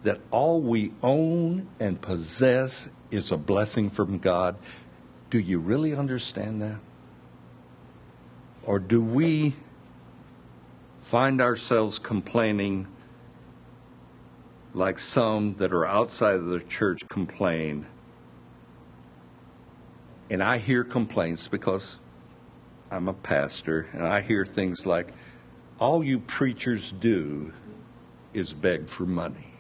that 0.04 0.22
all 0.30 0.62
we 0.62 0.94
own 1.02 1.68
and 1.80 2.00
possess 2.00 2.90
is 3.10 3.32
a 3.32 3.38
blessing 3.38 3.90
from 3.90 4.20
God? 4.20 4.56
Do 5.32 5.40
you 5.40 5.58
really 5.60 5.96
understand 5.96 6.62
that? 6.62 6.78
Or 8.64 8.78
do 8.78 9.04
we 9.04 9.56
find 11.06 11.40
ourselves 11.40 12.00
complaining 12.00 12.88
like 14.74 14.98
some 14.98 15.54
that 15.54 15.72
are 15.72 15.86
outside 15.86 16.34
of 16.34 16.48
the 16.48 16.60
church 16.60 17.08
complain? 17.08 17.86
And 20.32 20.42
I 20.42 20.58
hear 20.58 20.84
complaints 20.84 21.48
because 21.48 22.00
I'm 22.90 23.08
a 23.08 23.14
pastor, 23.14 23.88
and 23.94 24.04
I 24.04 24.22
hear 24.22 24.48
things 24.48 24.88
like, 24.88 25.14
all 25.80 26.04
you 26.04 26.18
preachers 26.18 26.92
do 26.92 27.54
is 28.34 28.52
beg 28.54 28.90
for 28.90 29.06
money. 29.06 29.54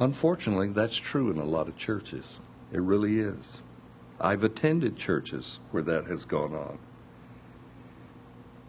Unfortunately, 0.00 0.70
that's 0.70 0.96
true 0.96 1.30
in 1.30 1.38
a 1.38 1.44
lot 1.44 1.68
of 1.68 1.76
churches. 1.76 2.40
It 2.72 2.80
really 2.80 3.20
is. 3.20 3.62
I've 4.20 4.42
attended 4.42 4.96
churches 4.96 5.60
where 5.70 5.84
that 5.84 6.06
has 6.06 6.24
gone 6.24 6.52
on. 6.52 6.80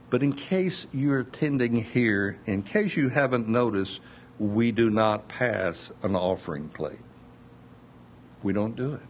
But 0.10 0.24
in 0.24 0.34
case 0.34 0.88
you're 0.94 1.20
attending 1.20 1.84
here, 1.84 2.40
in 2.46 2.64
case 2.64 2.96
you 2.96 3.10
haven't 3.10 3.48
noticed, 3.48 4.00
we 4.40 4.72
do 4.72 4.90
not 4.90 5.28
pass 5.28 5.92
an 6.02 6.16
offering 6.16 6.70
plate. 6.70 7.00
We 8.44 8.54
don't 8.54 8.76
do 8.76 8.94
it. 8.94 9.02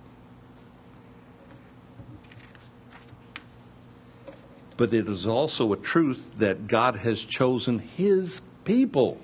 But 4.75 4.93
it 4.93 5.07
is 5.07 5.25
also 5.25 5.73
a 5.73 5.77
truth 5.77 6.31
that 6.38 6.67
God 6.67 6.97
has 6.97 7.23
chosen 7.23 7.79
His 7.79 8.41
people 8.63 9.19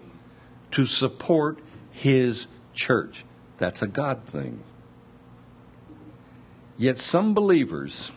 to 0.72 0.86
support 0.86 1.60
His 1.92 2.48
church. 2.74 3.24
That's 3.58 3.82
a 3.82 3.88
God 3.88 4.24
thing. 4.26 4.62
Yet 6.78 6.98
some 6.98 7.34
believers, 7.34 8.12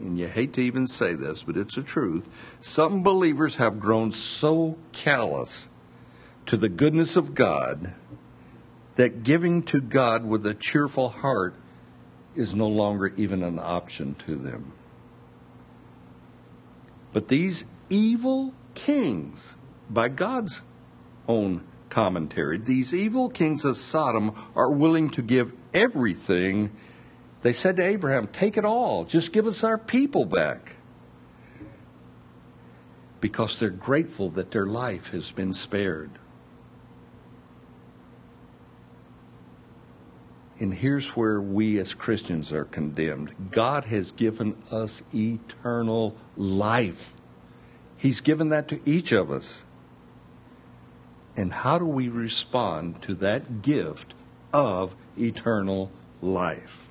and 0.00 0.18
you 0.18 0.26
hate 0.26 0.52
to 0.54 0.60
even 0.60 0.86
say 0.86 1.14
this, 1.14 1.42
but 1.42 1.56
it's 1.56 1.76
a 1.76 1.82
truth, 1.82 2.28
some 2.60 3.02
believers 3.02 3.56
have 3.56 3.80
grown 3.80 4.12
so 4.12 4.76
callous 4.92 5.68
to 6.46 6.56
the 6.56 6.68
goodness 6.68 7.16
of 7.16 7.34
God 7.34 7.94
that 8.96 9.22
giving 9.22 9.62
to 9.64 9.80
God 9.80 10.24
with 10.24 10.46
a 10.46 10.54
cheerful 10.54 11.08
heart 11.08 11.54
is 12.34 12.54
no 12.54 12.68
longer 12.68 13.12
even 13.16 13.42
an 13.42 13.58
option 13.58 14.14
to 14.26 14.36
them. 14.36 14.72
But 17.12 17.28
these 17.28 17.64
evil 17.88 18.54
kings, 18.74 19.56
by 19.88 20.08
God's 20.08 20.62
own 21.26 21.64
commentary, 21.88 22.58
these 22.58 22.94
evil 22.94 23.28
kings 23.28 23.64
of 23.64 23.76
Sodom 23.76 24.32
are 24.54 24.70
willing 24.70 25.10
to 25.10 25.22
give 25.22 25.52
everything. 25.74 26.70
They 27.42 27.52
said 27.52 27.76
to 27.76 27.84
Abraham, 27.84 28.26
Take 28.26 28.56
it 28.56 28.64
all, 28.64 29.04
just 29.04 29.32
give 29.32 29.46
us 29.46 29.64
our 29.64 29.78
people 29.78 30.24
back. 30.24 30.76
Because 33.20 33.58
they're 33.58 33.70
grateful 33.70 34.30
that 34.30 34.50
their 34.50 34.66
life 34.66 35.10
has 35.10 35.30
been 35.30 35.54
spared. 35.54 36.10
And 40.58 40.74
here's 40.74 41.16
where 41.16 41.40
we 41.40 41.78
as 41.78 41.94
Christians 41.94 42.52
are 42.52 42.66
condemned 42.66 43.34
God 43.50 43.86
has 43.86 44.12
given 44.12 44.56
us 44.70 45.02
eternal 45.14 46.16
life, 46.36 47.14
He's 47.96 48.20
given 48.20 48.50
that 48.50 48.68
to 48.68 48.80
each 48.84 49.12
of 49.12 49.30
us. 49.30 49.64
And 51.36 51.52
how 51.52 51.78
do 51.78 51.86
we 51.86 52.08
respond 52.08 53.00
to 53.02 53.14
that 53.14 53.62
gift 53.62 54.12
of 54.52 54.94
eternal 55.16 55.90
life? 56.20 56.89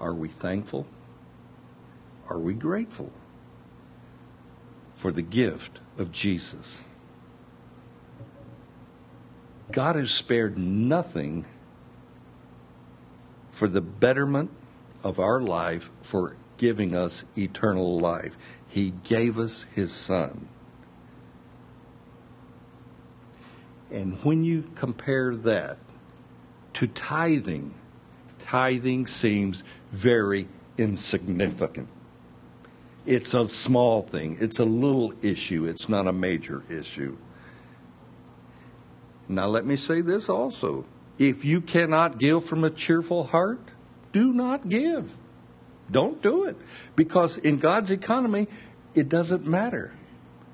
Are 0.00 0.14
we 0.14 0.28
thankful? 0.28 0.86
Are 2.28 2.38
we 2.38 2.54
grateful 2.54 3.10
for 4.94 5.12
the 5.12 5.22
gift 5.22 5.80
of 5.96 6.12
Jesus? 6.12 6.84
God 9.72 9.96
has 9.96 10.10
spared 10.10 10.56
nothing 10.56 11.44
for 13.50 13.68
the 13.68 13.80
betterment 13.80 14.50
of 15.02 15.18
our 15.18 15.40
life, 15.40 15.90
for 16.02 16.36
giving 16.56 16.94
us 16.94 17.24
eternal 17.36 17.98
life. 17.98 18.36
He 18.68 18.92
gave 19.04 19.38
us 19.38 19.64
His 19.74 19.92
Son. 19.92 20.48
And 23.90 24.22
when 24.22 24.44
you 24.44 24.70
compare 24.74 25.34
that 25.34 25.78
to 26.74 26.86
tithing, 26.86 27.74
tithing 28.38 29.06
seems 29.06 29.64
very 29.90 30.48
insignificant. 30.76 31.88
It's 33.06 33.32
a 33.34 33.48
small 33.48 34.02
thing, 34.02 34.36
it's 34.40 34.58
a 34.58 34.64
little 34.64 35.12
issue, 35.22 35.64
it's 35.64 35.88
not 35.88 36.06
a 36.06 36.12
major 36.12 36.62
issue. 36.68 37.16
Now, 39.28 39.46
let 39.46 39.66
me 39.66 39.76
say 39.76 40.00
this 40.00 40.28
also 40.28 40.84
if 41.18 41.44
you 41.44 41.60
cannot 41.60 42.18
give 42.18 42.44
from 42.44 42.64
a 42.64 42.70
cheerful 42.70 43.24
heart, 43.24 43.60
do 44.12 44.32
not 44.32 44.68
give. 44.68 45.10
Don't 45.90 46.22
do 46.22 46.44
it. 46.44 46.56
Because 46.94 47.36
in 47.36 47.58
God's 47.58 47.90
economy, 47.90 48.46
it 48.94 49.08
doesn't 49.08 49.44
matter. 49.44 49.92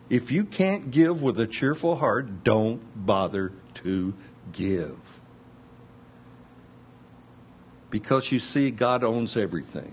If 0.09 0.31
you 0.31 0.45
can't 0.45 0.91
give 0.91 1.23
with 1.23 1.39
a 1.39 1.47
cheerful 1.47 1.97
heart, 1.97 2.45
don't 2.45 2.81
bother 3.07 3.53
to 3.75 4.15
give. 4.53 4.99
Because 7.95 8.33
you 8.33 8.41
see, 8.41 8.73
God 8.73 9.05
owns 9.05 9.37
everything. 9.37 9.93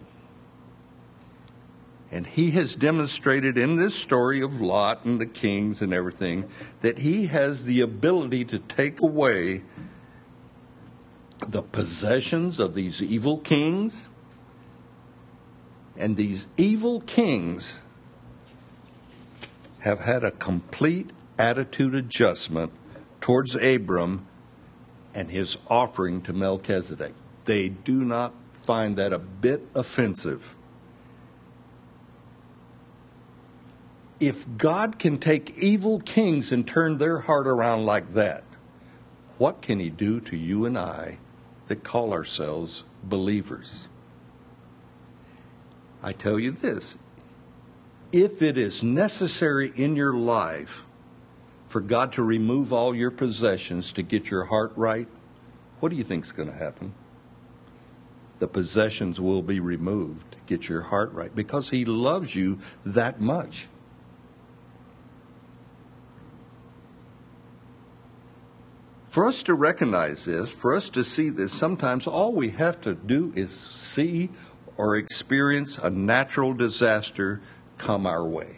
And 2.11 2.25
he 2.25 2.49
has 2.49 2.73
demonstrated 2.73 3.59
in 3.59 3.75
this 3.75 3.93
story 3.93 4.41
of 4.41 4.59
Lot 4.59 5.05
and 5.05 5.21
the 5.21 5.27
kings 5.27 5.83
and 5.83 5.93
everything 5.93 6.49
that 6.79 6.97
he 6.97 7.27
has 7.27 7.65
the 7.65 7.81
ability 7.81 8.43
to 8.45 8.57
take 8.57 8.99
away 9.03 9.61
the 11.47 11.61
possessions 11.61 12.59
of 12.59 12.73
these 12.73 13.03
evil 13.03 13.37
kings. 13.37 14.07
And 15.95 16.17
these 16.17 16.47
evil 16.57 17.01
kings 17.01 17.77
have 19.81 19.99
had 19.99 20.23
a 20.23 20.31
complete 20.31 21.11
attitude 21.37 21.93
adjustment 21.93 22.71
towards 23.21 23.53
Abram 23.53 24.25
and 25.13 25.29
his 25.29 25.59
offering 25.67 26.23
to 26.23 26.33
Melchizedek. 26.33 27.13
They 27.45 27.69
do 27.69 28.03
not 28.03 28.33
find 28.63 28.97
that 28.97 29.13
a 29.13 29.19
bit 29.19 29.67
offensive. 29.73 30.55
If 34.19 34.45
God 34.57 34.99
can 34.99 35.17
take 35.17 35.57
evil 35.57 35.99
kings 35.99 36.51
and 36.51 36.67
turn 36.67 36.99
their 36.99 37.19
heart 37.19 37.47
around 37.47 37.85
like 37.85 38.13
that, 38.13 38.43
what 39.39 39.61
can 39.61 39.79
he 39.79 39.89
do 39.89 40.19
to 40.21 40.37
you 40.37 40.65
and 40.65 40.77
I 40.77 41.17
that 41.71 41.83
call 41.83 42.11
ourselves 42.11 42.83
believers. 43.01 43.87
I 46.03 46.11
tell 46.11 46.37
you 46.37 46.51
this 46.51 46.97
if 48.11 48.41
it 48.41 48.57
is 48.57 48.83
necessary 48.83 49.71
in 49.77 49.95
your 49.95 50.13
life 50.13 50.83
for 51.67 51.79
God 51.79 52.11
to 52.13 52.23
remove 52.23 52.73
all 52.73 52.93
your 52.93 53.09
possessions 53.09 53.93
to 53.93 54.03
get 54.03 54.29
your 54.29 54.43
heart 54.43 54.73
right, 54.75 55.07
what 55.79 55.89
do 55.89 55.95
you 55.95 56.03
think 56.03 56.25
is 56.25 56.33
going 56.33 56.51
to 56.51 56.57
happen? 56.57 56.93
The 58.41 58.47
possessions 58.47 59.21
will 59.21 59.43
be 59.43 59.61
removed 59.61 60.31
get 60.51 60.67
your 60.67 60.81
heart 60.81 61.13
right 61.13 61.33
because 61.33 61.69
He 61.69 61.85
loves 61.85 62.35
you 62.35 62.59
that 62.85 63.21
much. 63.21 63.69
For 69.05 69.25
us 69.25 69.43
to 69.43 69.53
recognize 69.53 70.25
this, 70.25 70.51
for 70.51 70.75
us 70.75 70.89
to 70.89 71.03
see 71.05 71.29
this, 71.29 71.53
sometimes 71.53 72.05
all 72.05 72.33
we 72.33 72.49
have 72.49 72.81
to 72.81 72.95
do 72.95 73.31
is 73.33 73.51
see 73.51 74.29
or 74.75 74.97
experience 74.97 75.77
a 75.77 75.89
natural 75.89 76.53
disaster 76.53 77.41
come 77.77 78.05
our 78.05 78.27
way. 78.27 78.55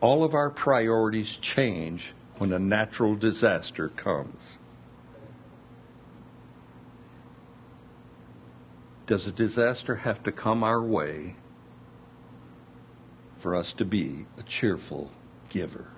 All 0.00 0.24
of 0.24 0.34
our 0.34 0.50
priorities 0.50 1.36
change 1.36 2.12
when 2.38 2.52
a 2.52 2.58
natural 2.58 3.14
disaster 3.14 3.88
comes. 3.88 4.58
Does 9.12 9.26
a 9.26 9.32
disaster 9.32 9.96
have 9.96 10.22
to 10.22 10.32
come 10.32 10.64
our 10.64 10.82
way 10.82 11.36
for 13.36 13.54
us 13.54 13.74
to 13.74 13.84
be 13.84 14.24
a 14.38 14.42
cheerful 14.42 15.10
giver? 15.50 15.88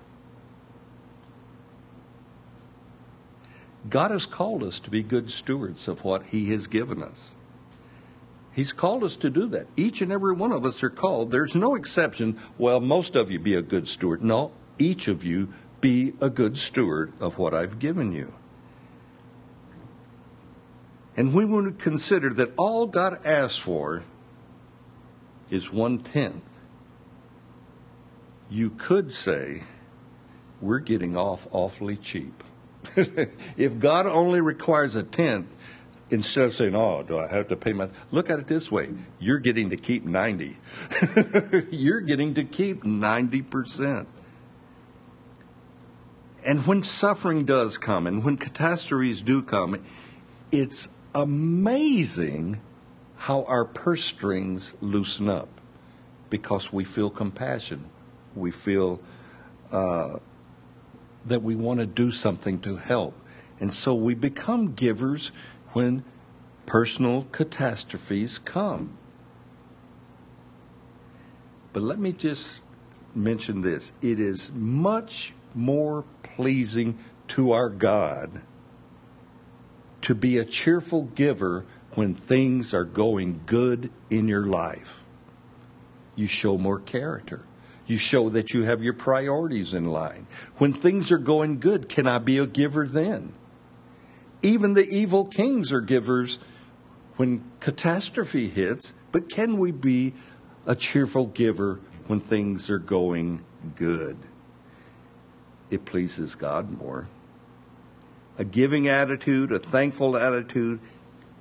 God 3.89 4.11
has 4.11 4.25
called 4.25 4.63
us 4.63 4.81
to 4.81 4.89
be 4.89 5.01
good 5.01 5.31
stewards 5.31 5.87
of 5.87 6.03
what 6.03 6.25
He 6.25 6.51
has 6.51 6.67
given 6.67 7.01
us. 7.01 7.35
He's 8.51 8.73
called 8.73 9.01
us 9.01 9.15
to 9.15 9.29
do 9.29 9.47
that. 9.47 9.67
Each 9.77 10.01
and 10.01 10.11
every 10.11 10.33
one 10.33 10.51
of 10.51 10.65
us 10.65 10.83
are 10.83 10.89
called. 10.89 11.31
There's 11.31 11.55
no 11.55 11.75
exception. 11.75 12.37
Well, 12.57 12.81
most 12.81 13.15
of 13.15 13.31
you 13.31 13.39
be 13.39 13.55
a 13.55 13.61
good 13.61 13.87
steward. 13.87 14.25
No, 14.25 14.51
each 14.77 15.07
of 15.07 15.23
you 15.23 15.53
be 15.79 16.15
a 16.19 16.29
good 16.29 16.57
steward 16.57 17.13
of 17.21 17.37
what 17.37 17.53
I've 17.53 17.79
given 17.79 18.11
you. 18.11 18.33
And 21.17 21.33
we 21.33 21.45
would 21.45 21.79
consider 21.79 22.33
that 22.33 22.51
all 22.57 22.87
God 22.87 23.25
asks 23.25 23.57
for 23.57 24.03
is 25.49 25.71
one 25.71 25.99
tenth, 25.99 26.43
you 28.49 28.69
could 28.69 29.13
say, 29.13 29.63
we're 30.61 30.79
getting 30.79 31.15
off 31.15 31.47
awfully 31.51 31.95
cheap. 31.95 32.43
if 32.95 33.79
God 33.79 34.05
only 34.05 34.41
requires 34.41 34.95
a 34.95 35.03
tenth, 35.03 35.47
instead 36.09 36.45
of 36.45 36.53
saying, 36.53 36.75
"Oh, 36.75 37.03
do 37.03 37.17
I 37.17 37.27
have 37.27 37.47
to 37.47 37.55
pay 37.55 37.73
my?" 37.73 37.89
Look 38.11 38.29
at 38.29 38.39
it 38.39 38.47
this 38.47 38.71
way: 38.71 38.89
you're 39.19 39.39
getting 39.39 39.71
to 39.71 39.77
keep 39.77 40.05
ninety. 40.05 40.57
you're 41.71 42.01
getting 42.01 42.35
to 42.35 42.43
keep 42.43 42.83
ninety 42.83 43.41
percent. 43.41 44.07
And 46.43 46.65
when 46.67 46.83
suffering 46.83 47.45
does 47.45 47.79
come, 47.79 48.05
and 48.05 48.23
when 48.23 48.37
catastrophes 48.37 49.23
do 49.23 49.41
come, 49.41 49.83
it's 50.51 50.89
amazing 51.15 52.59
how 53.15 53.45
our 53.45 53.63
purse 53.63 54.03
strings 54.03 54.73
loosen 54.81 55.29
up 55.29 55.47
because 56.29 56.71
we 56.73 56.83
feel 56.83 57.09
compassion. 57.09 57.85
We 58.35 58.51
feel 58.51 58.99
uh, 59.71 60.19
that 61.25 61.41
we 61.41 61.55
want 61.55 61.79
to 61.79 61.85
do 61.85 62.11
something 62.11 62.59
to 62.59 62.75
help. 62.75 63.15
And 63.59 63.73
so 63.73 63.95
we 63.95 64.13
become 64.13 64.73
givers 64.73 65.31
when 65.71 66.03
personal 66.65 67.25
catastrophes 67.31 68.37
come. 68.37 68.97
But 71.71 71.83
let 71.83 71.97
me 71.97 72.11
just 72.11 72.61
mention 73.13 73.61
this 73.61 73.93
it 74.01 74.19
is 74.19 74.51
much 74.51 75.33
more 75.53 76.03
pleasing 76.23 76.97
to 77.29 77.53
our 77.53 77.69
God 77.69 78.41
to 80.05 80.13
be 80.13 80.37
a 80.37 80.45
cheerful 80.45 81.03
giver 81.03 81.65
when 81.95 82.13
things 82.13 82.75
are 82.75 82.83
going 82.83 83.41
good 83.47 83.91
in 84.11 84.27
your 84.27 84.45
life. 84.45 85.03
You 86.15 86.27
show 86.27 86.59
more 86.59 86.79
character. 86.79 87.41
You 87.87 87.97
show 87.97 88.29
that 88.29 88.53
you 88.53 88.63
have 88.63 88.83
your 88.83 88.93
priorities 88.93 89.73
in 89.73 89.85
line. 89.85 90.27
When 90.57 90.73
things 90.73 91.11
are 91.11 91.17
going 91.17 91.59
good, 91.59 91.89
can 91.89 92.05
I 92.05 92.19
be 92.19 92.37
a 92.37 92.45
giver 92.45 92.87
then? 92.87 93.33
Even 94.43 94.75
the 94.75 94.87
evil 94.87 95.25
kings 95.25 95.71
are 95.71 95.81
givers 95.81 96.37
when 97.15 97.43
catastrophe 97.59 98.47
hits, 98.47 98.93
but 99.11 99.27
can 99.27 99.57
we 99.57 99.71
be 99.71 100.13
a 100.67 100.75
cheerful 100.75 101.25
giver 101.25 101.79
when 102.05 102.19
things 102.19 102.69
are 102.69 102.77
going 102.77 103.43
good? 103.75 104.17
It 105.71 105.83
pleases 105.83 106.35
God 106.35 106.69
more. 106.69 107.07
A 108.37 108.43
giving 108.43 108.87
attitude, 108.87 109.51
a 109.51 109.59
thankful 109.59 110.17
attitude 110.17 110.79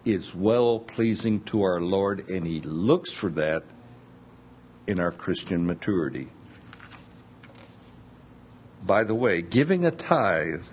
is 0.04 0.35
well 0.35 0.78
pleasing 0.78 1.40
to 1.44 1.62
our 1.62 1.80
Lord, 1.80 2.28
and 2.28 2.46
He 2.46 2.61
looks 2.61 3.12
for 3.12 3.30
that 3.30 3.64
in 4.87 5.00
our 5.00 5.11
Christian 5.11 5.66
maturity. 5.66 6.28
By 8.85 9.04
the 9.04 9.14
way, 9.14 9.40
giving 9.40 9.85
a 9.85 9.90
tithe 9.90 10.64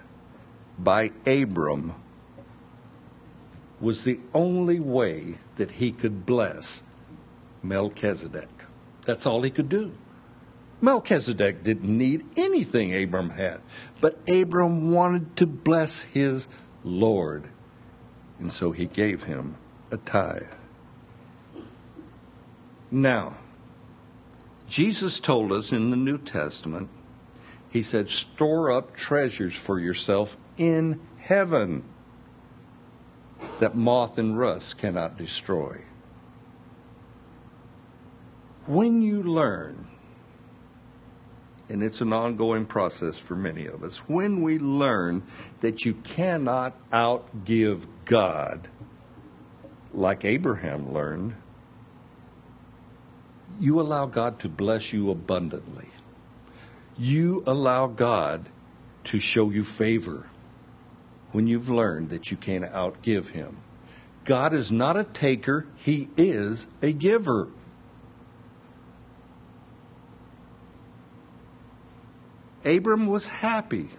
by 0.78 1.12
Abram 1.26 1.94
was 3.80 4.04
the 4.04 4.20
only 4.34 4.80
way 4.80 5.40
that 5.56 5.72
he 5.72 5.92
could 5.92 6.26
bless 6.26 6.84
Melchizedek. 7.64 8.50
That's 9.06 9.26
all 9.26 9.42
he 9.42 9.50
could 9.50 9.70
do. 9.70 9.94
Melchizedek 10.82 11.64
didn't 11.64 11.96
need 11.96 12.26
anything 12.36 12.94
Abram 12.94 13.32
had, 13.32 13.62
but 14.02 14.18
Abram 14.28 14.92
wanted 14.92 15.36
to 15.38 15.46
bless 15.46 16.02
his 16.02 16.50
Lord, 16.84 17.50
and 18.40 18.52
so 18.52 18.72
he 18.72 18.86
gave 18.86 19.24
him 19.24 19.58
a 19.92 19.98
tithe. 19.98 20.54
Now, 22.90 23.36
Jesus 24.68 25.20
told 25.20 25.52
us 25.52 25.72
in 25.72 25.92
the 25.92 25.98
New 25.98 26.18
Testament, 26.18 26.90
He 27.70 27.84
said, 27.84 28.10
store 28.10 28.72
up 28.72 28.96
treasures 28.96 29.56
for 29.56 29.80
yourself 29.80 30.36
in 30.58 31.00
heaven 31.18 31.84
that 33.60 33.76
moth 33.76 34.18
and 34.18 34.38
rust 34.38 34.78
cannot 34.78 35.18
destroy. 35.18 35.84
When 38.66 39.02
you 39.02 39.22
learn, 39.22 39.91
and 41.72 41.82
it's 41.82 42.02
an 42.02 42.12
ongoing 42.12 42.66
process 42.66 43.18
for 43.18 43.36
many 43.36 43.66
of 43.66 43.82
us, 43.82 44.00
when 44.10 44.42
we 44.42 44.60
learn 44.60 45.24
that 45.62 45.86
you 45.86 45.94
cannot 45.94 46.76
outgive 46.92 47.88
God, 48.04 48.68
like 49.94 50.26
Abraham 50.26 50.94
learned, 50.94 51.36
you 53.58 53.80
allow 53.80 54.06
God 54.06 54.38
to 54.40 54.50
bless 54.50 54.92
you 54.92 55.10
abundantly. 55.10 55.90
You 56.98 57.42
allow 57.48 57.88
God 57.88 58.50
to 59.06 59.20
show 59.20 59.50
you 59.50 59.64
favor 59.64 60.28
when 61.32 61.48
you've 61.48 61.70
learned 61.70 62.10
that 62.10 62.32
you 62.32 62.38
can't 62.38 62.66
outgive 62.66 63.30
Him. 63.30 63.58
God 64.26 64.54
is 64.54 64.72
not 64.72 64.98
a 64.98 65.06
taker, 65.06 65.68
He 65.78 66.10
is 66.18 66.68
a 66.82 66.92
giver. 66.92 67.48
Abram 72.64 73.08
was 73.08 73.28
happy, 73.28 73.90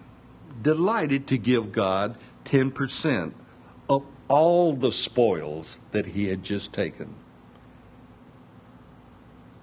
delighted 0.61 1.27
to 1.27 1.37
give 1.37 1.71
God 1.71 2.17
10% 2.45 3.33
of 3.89 4.05
all 4.27 4.73
the 4.73 4.91
spoils 4.91 5.79
that 5.91 6.07
he 6.07 6.27
had 6.27 6.43
just 6.43 6.73
taken. 6.73 7.15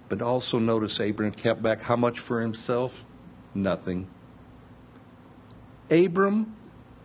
But 0.09 0.23
also 0.23 0.59
notice 0.59 1.01
Abram 1.01 1.33
kept 1.33 1.63
back 1.63 1.83
how 1.83 1.97
much 1.97 2.19
for 2.19 2.41
himself? 2.41 3.05
Nothing. 3.55 4.09
Abram 5.91 6.57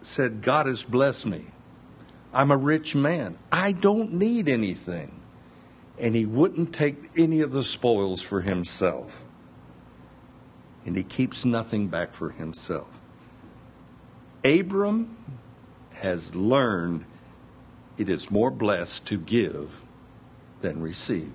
said, 0.02 0.42
God 0.42 0.68
has 0.68 0.84
blessed 0.84 1.26
me. 1.26 1.46
I'm 2.34 2.52
a 2.52 2.58
rich 2.58 2.96
man. 2.96 3.38
I 3.52 3.72
don't 3.72 4.14
need 4.14 4.50
anything. 4.50 5.22
And 5.98 6.16
he 6.16 6.26
wouldn't 6.26 6.74
take 6.74 7.10
any 7.18 7.42
of 7.42 7.52
the 7.52 7.64
spoils 7.64 8.22
for 8.22 8.42
himself. 8.42 9.25
And 10.86 10.96
he 10.96 11.04
keeps 11.04 11.44
nothing 11.44 11.88
back 11.88 12.14
for 12.14 12.30
himself. 12.30 13.00
Abram 14.44 15.18
has 15.96 16.36
learned 16.36 17.06
it 17.98 18.10
is 18.10 18.30
more 18.30 18.52
blessed 18.52 19.06
to 19.08 19.18
give 19.18 19.76
than 20.62 20.82
receive. 20.82 21.34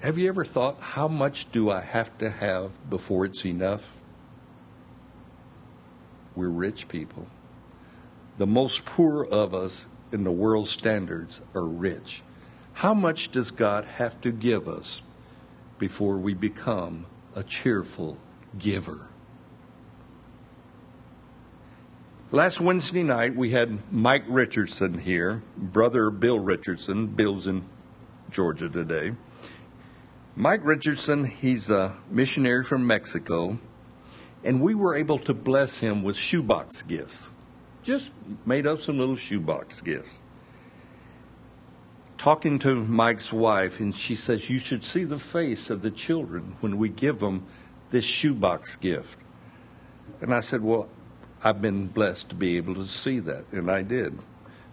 Have 0.00 0.16
you 0.16 0.28
ever 0.28 0.44
thought, 0.44 0.80
how 0.80 1.08
much 1.08 1.50
do 1.50 1.70
I 1.70 1.80
have 1.80 2.16
to 2.18 2.30
have 2.30 2.88
before 2.88 3.24
it's 3.24 3.44
enough? 3.44 3.90
We're 6.36 6.48
rich 6.48 6.86
people. 6.88 7.26
The 8.38 8.46
most 8.46 8.84
poor 8.84 9.24
of 9.24 9.54
us 9.54 9.86
in 10.12 10.22
the 10.22 10.30
world 10.30 10.68
standards 10.68 11.40
are 11.54 11.66
rich. 11.66 12.22
How 12.78 12.94
much 12.94 13.32
does 13.32 13.50
God 13.50 13.86
have 13.86 14.20
to 14.20 14.30
give 14.30 14.68
us 14.68 15.02
before 15.80 16.16
we 16.16 16.32
become 16.32 17.06
a 17.34 17.42
cheerful 17.42 18.18
giver? 18.56 19.08
Last 22.30 22.60
Wednesday 22.60 23.02
night, 23.02 23.34
we 23.34 23.50
had 23.50 23.80
Mike 23.92 24.22
Richardson 24.28 24.96
here, 24.96 25.42
brother 25.56 26.08
Bill 26.10 26.38
Richardson. 26.38 27.08
Bill's 27.08 27.48
in 27.48 27.64
Georgia 28.30 28.68
today. 28.68 29.16
Mike 30.36 30.64
Richardson, 30.64 31.24
he's 31.24 31.70
a 31.70 31.96
missionary 32.08 32.62
from 32.62 32.86
Mexico, 32.86 33.58
and 34.44 34.60
we 34.60 34.76
were 34.76 34.94
able 34.94 35.18
to 35.18 35.34
bless 35.34 35.80
him 35.80 36.04
with 36.04 36.16
shoebox 36.16 36.82
gifts. 36.82 37.32
Just 37.82 38.12
made 38.46 38.68
up 38.68 38.80
some 38.80 39.00
little 39.00 39.16
shoebox 39.16 39.80
gifts. 39.80 40.22
Talking 42.18 42.58
to 42.58 42.74
Mike's 42.74 43.32
wife, 43.32 43.78
and 43.78 43.94
she 43.94 44.16
says, 44.16 44.50
You 44.50 44.58
should 44.58 44.82
see 44.82 45.04
the 45.04 45.20
face 45.20 45.70
of 45.70 45.82
the 45.82 45.90
children 45.90 46.56
when 46.58 46.76
we 46.76 46.88
give 46.88 47.20
them 47.20 47.46
this 47.90 48.04
shoebox 48.04 48.74
gift. 48.74 49.16
And 50.20 50.34
I 50.34 50.40
said, 50.40 50.64
Well, 50.64 50.88
I've 51.44 51.62
been 51.62 51.86
blessed 51.86 52.30
to 52.30 52.34
be 52.34 52.56
able 52.56 52.74
to 52.74 52.88
see 52.88 53.20
that, 53.20 53.44
and 53.52 53.70
I 53.70 53.82
did. 53.82 54.18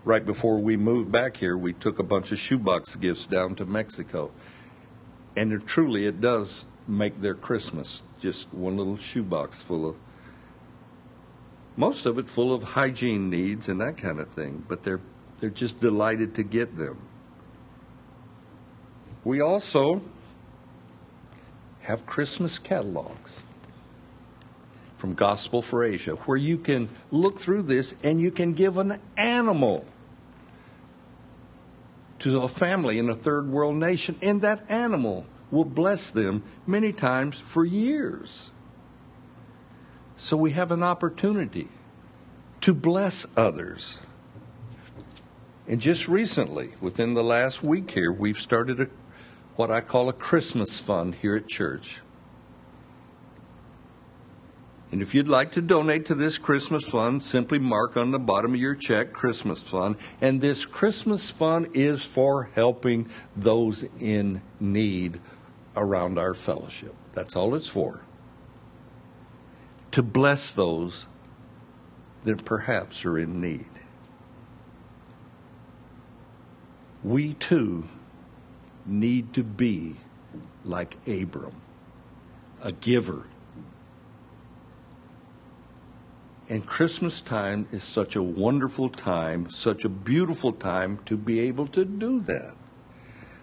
Right 0.03 0.25
before 0.25 0.57
we 0.57 0.75
moved 0.75 1.11
back 1.11 1.37
here, 1.37 1.55
we 1.55 1.71
took 1.71 1.99
a 1.99 2.03
bunch 2.03 2.31
of 2.31 2.39
shoebox 2.39 2.95
gifts 2.95 3.27
down 3.27 3.53
to 3.55 3.65
Mexico. 3.65 4.31
And 5.35 5.53
it, 5.53 5.67
truly, 5.67 6.07
it 6.07 6.19
does 6.19 6.65
make 6.87 7.21
their 7.21 7.35
Christmas 7.35 8.01
just 8.19 8.51
one 8.55 8.75
little 8.75 8.97
shoebox 8.97 9.61
full 9.61 9.87
of, 9.87 9.95
most 11.77 12.07
of 12.07 12.17
it 12.17 12.27
full 12.27 12.51
of 12.51 12.63
hygiene 12.63 13.29
needs 13.29 13.69
and 13.69 13.79
that 13.81 13.97
kind 13.97 14.19
of 14.19 14.29
thing, 14.29 14.65
but 14.67 14.81
they're, 14.81 15.01
they're 15.39 15.51
just 15.51 15.79
delighted 15.79 16.33
to 16.33 16.43
get 16.43 16.75
them. 16.75 16.97
We 19.25 19.41
also 19.41 20.01
have 21.81 22.05
Christmas 22.05 22.59
catalogs 22.59 23.41
from 24.97 25.15
Gospel 25.15 25.61
for 25.61 25.83
Asia, 25.83 26.11
where 26.11 26.37
you 26.37 26.57
can 26.57 26.89
look 27.11 27.39
through 27.39 27.63
this 27.63 27.95
and 28.03 28.21
you 28.21 28.31
can 28.31 28.53
give 28.53 28.77
an 28.77 29.01
animal 29.17 29.85
to 32.19 32.41
a 32.41 32.47
family 32.47 32.97
in 32.99 33.09
a 33.09 33.15
third 33.15 33.49
world 33.49 33.75
nation, 33.75 34.15
and 34.21 34.41
that 34.41 34.63
animal 34.69 35.25
will 35.51 35.65
bless 35.65 36.11
them 36.11 36.43
many 36.65 36.93
times 36.93 37.39
for 37.39 37.65
years. 37.65 38.51
So 40.15 40.37
we 40.37 40.51
have 40.51 40.71
an 40.71 40.81
opportunity 40.81 41.67
to 42.61 42.73
bless 42.73 43.25
others. 43.35 43.99
And 45.67 45.81
just 45.81 46.07
recently, 46.07 46.73
within 46.79 47.15
the 47.15 47.23
last 47.23 47.63
week 47.63 47.91
here, 47.91 48.11
we've 48.11 48.39
started 48.39 48.79
a, 48.79 48.87
what 49.55 49.71
I 49.71 49.81
call 49.81 50.09
a 50.09 50.13
Christmas 50.13 50.79
fund 50.79 51.15
here 51.15 51.35
at 51.35 51.47
church. 51.47 52.01
And 54.91 55.01
if 55.01 55.15
you'd 55.15 55.27
like 55.27 55.51
to 55.53 55.61
donate 55.61 56.05
to 56.05 56.15
this 56.15 56.37
Christmas 56.37 56.87
fund, 56.87 57.21
simply 57.21 57.59
mark 57.59 57.97
on 57.97 58.11
the 58.11 58.19
bottom 58.19 58.53
of 58.53 58.59
your 58.59 58.75
check 58.75 59.11
Christmas 59.11 59.63
fund. 59.63 59.95
And 60.21 60.39
this 60.39 60.65
Christmas 60.65 61.29
fund 61.29 61.69
is 61.73 62.05
for 62.05 62.49
helping 62.53 63.07
those 63.35 63.83
in 63.99 64.41
need 64.59 65.19
around 65.75 66.17
our 66.17 66.33
fellowship. 66.33 66.95
That's 67.13 67.35
all 67.35 67.55
it's 67.55 67.67
for. 67.67 68.05
To 69.91 70.03
bless 70.03 70.51
those 70.51 71.07
that 72.23 72.45
perhaps 72.45 73.05
are 73.05 73.17
in 73.17 73.41
need. 73.41 73.69
We 77.03 77.33
too 77.33 77.87
need 78.85 79.33
to 79.33 79.43
be 79.43 79.95
like 80.63 80.97
Abram, 81.07 81.55
a 82.61 82.71
giver 82.71 83.25
And 86.47 86.65
Christmas 86.65 87.21
time 87.21 87.67
is 87.71 87.83
such 87.83 88.15
a 88.15 88.21
wonderful 88.21 88.89
time, 88.89 89.49
such 89.49 89.83
a 89.83 89.89
beautiful 89.89 90.53
time 90.53 90.99
to 91.05 91.17
be 91.17 91.39
able 91.39 91.67
to 91.67 91.83
do 91.83 92.21
that. 92.21 92.55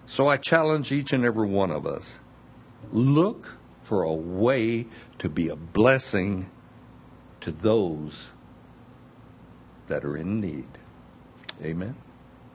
So 0.05 0.27
I 0.27 0.37
challenge 0.37 0.91
each 0.91 1.11
and 1.11 1.25
every 1.25 1.47
one 1.47 1.71
of 1.71 1.85
us 1.85 2.19
look 2.93 3.57
for 3.81 4.03
a 4.03 4.13
way 4.13 4.87
to 5.17 5.29
be 5.29 5.49
a 5.49 5.55
blessing 5.55 6.49
to 7.41 7.51
those 7.51 8.29
that 9.87 10.05
are 10.05 10.15
in 10.15 10.39
need. 10.39 10.67
Amen. 11.61 11.95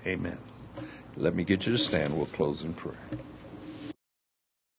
Amen. 0.07 0.48
Let 1.19 1.35
me 1.35 1.43
get 1.43 1.67
you 1.67 1.73
to 1.73 1.79
stand. 1.79 2.17
We'll 2.17 2.27
close 2.27 2.63
in 2.63 2.75
prayer. 2.75 2.95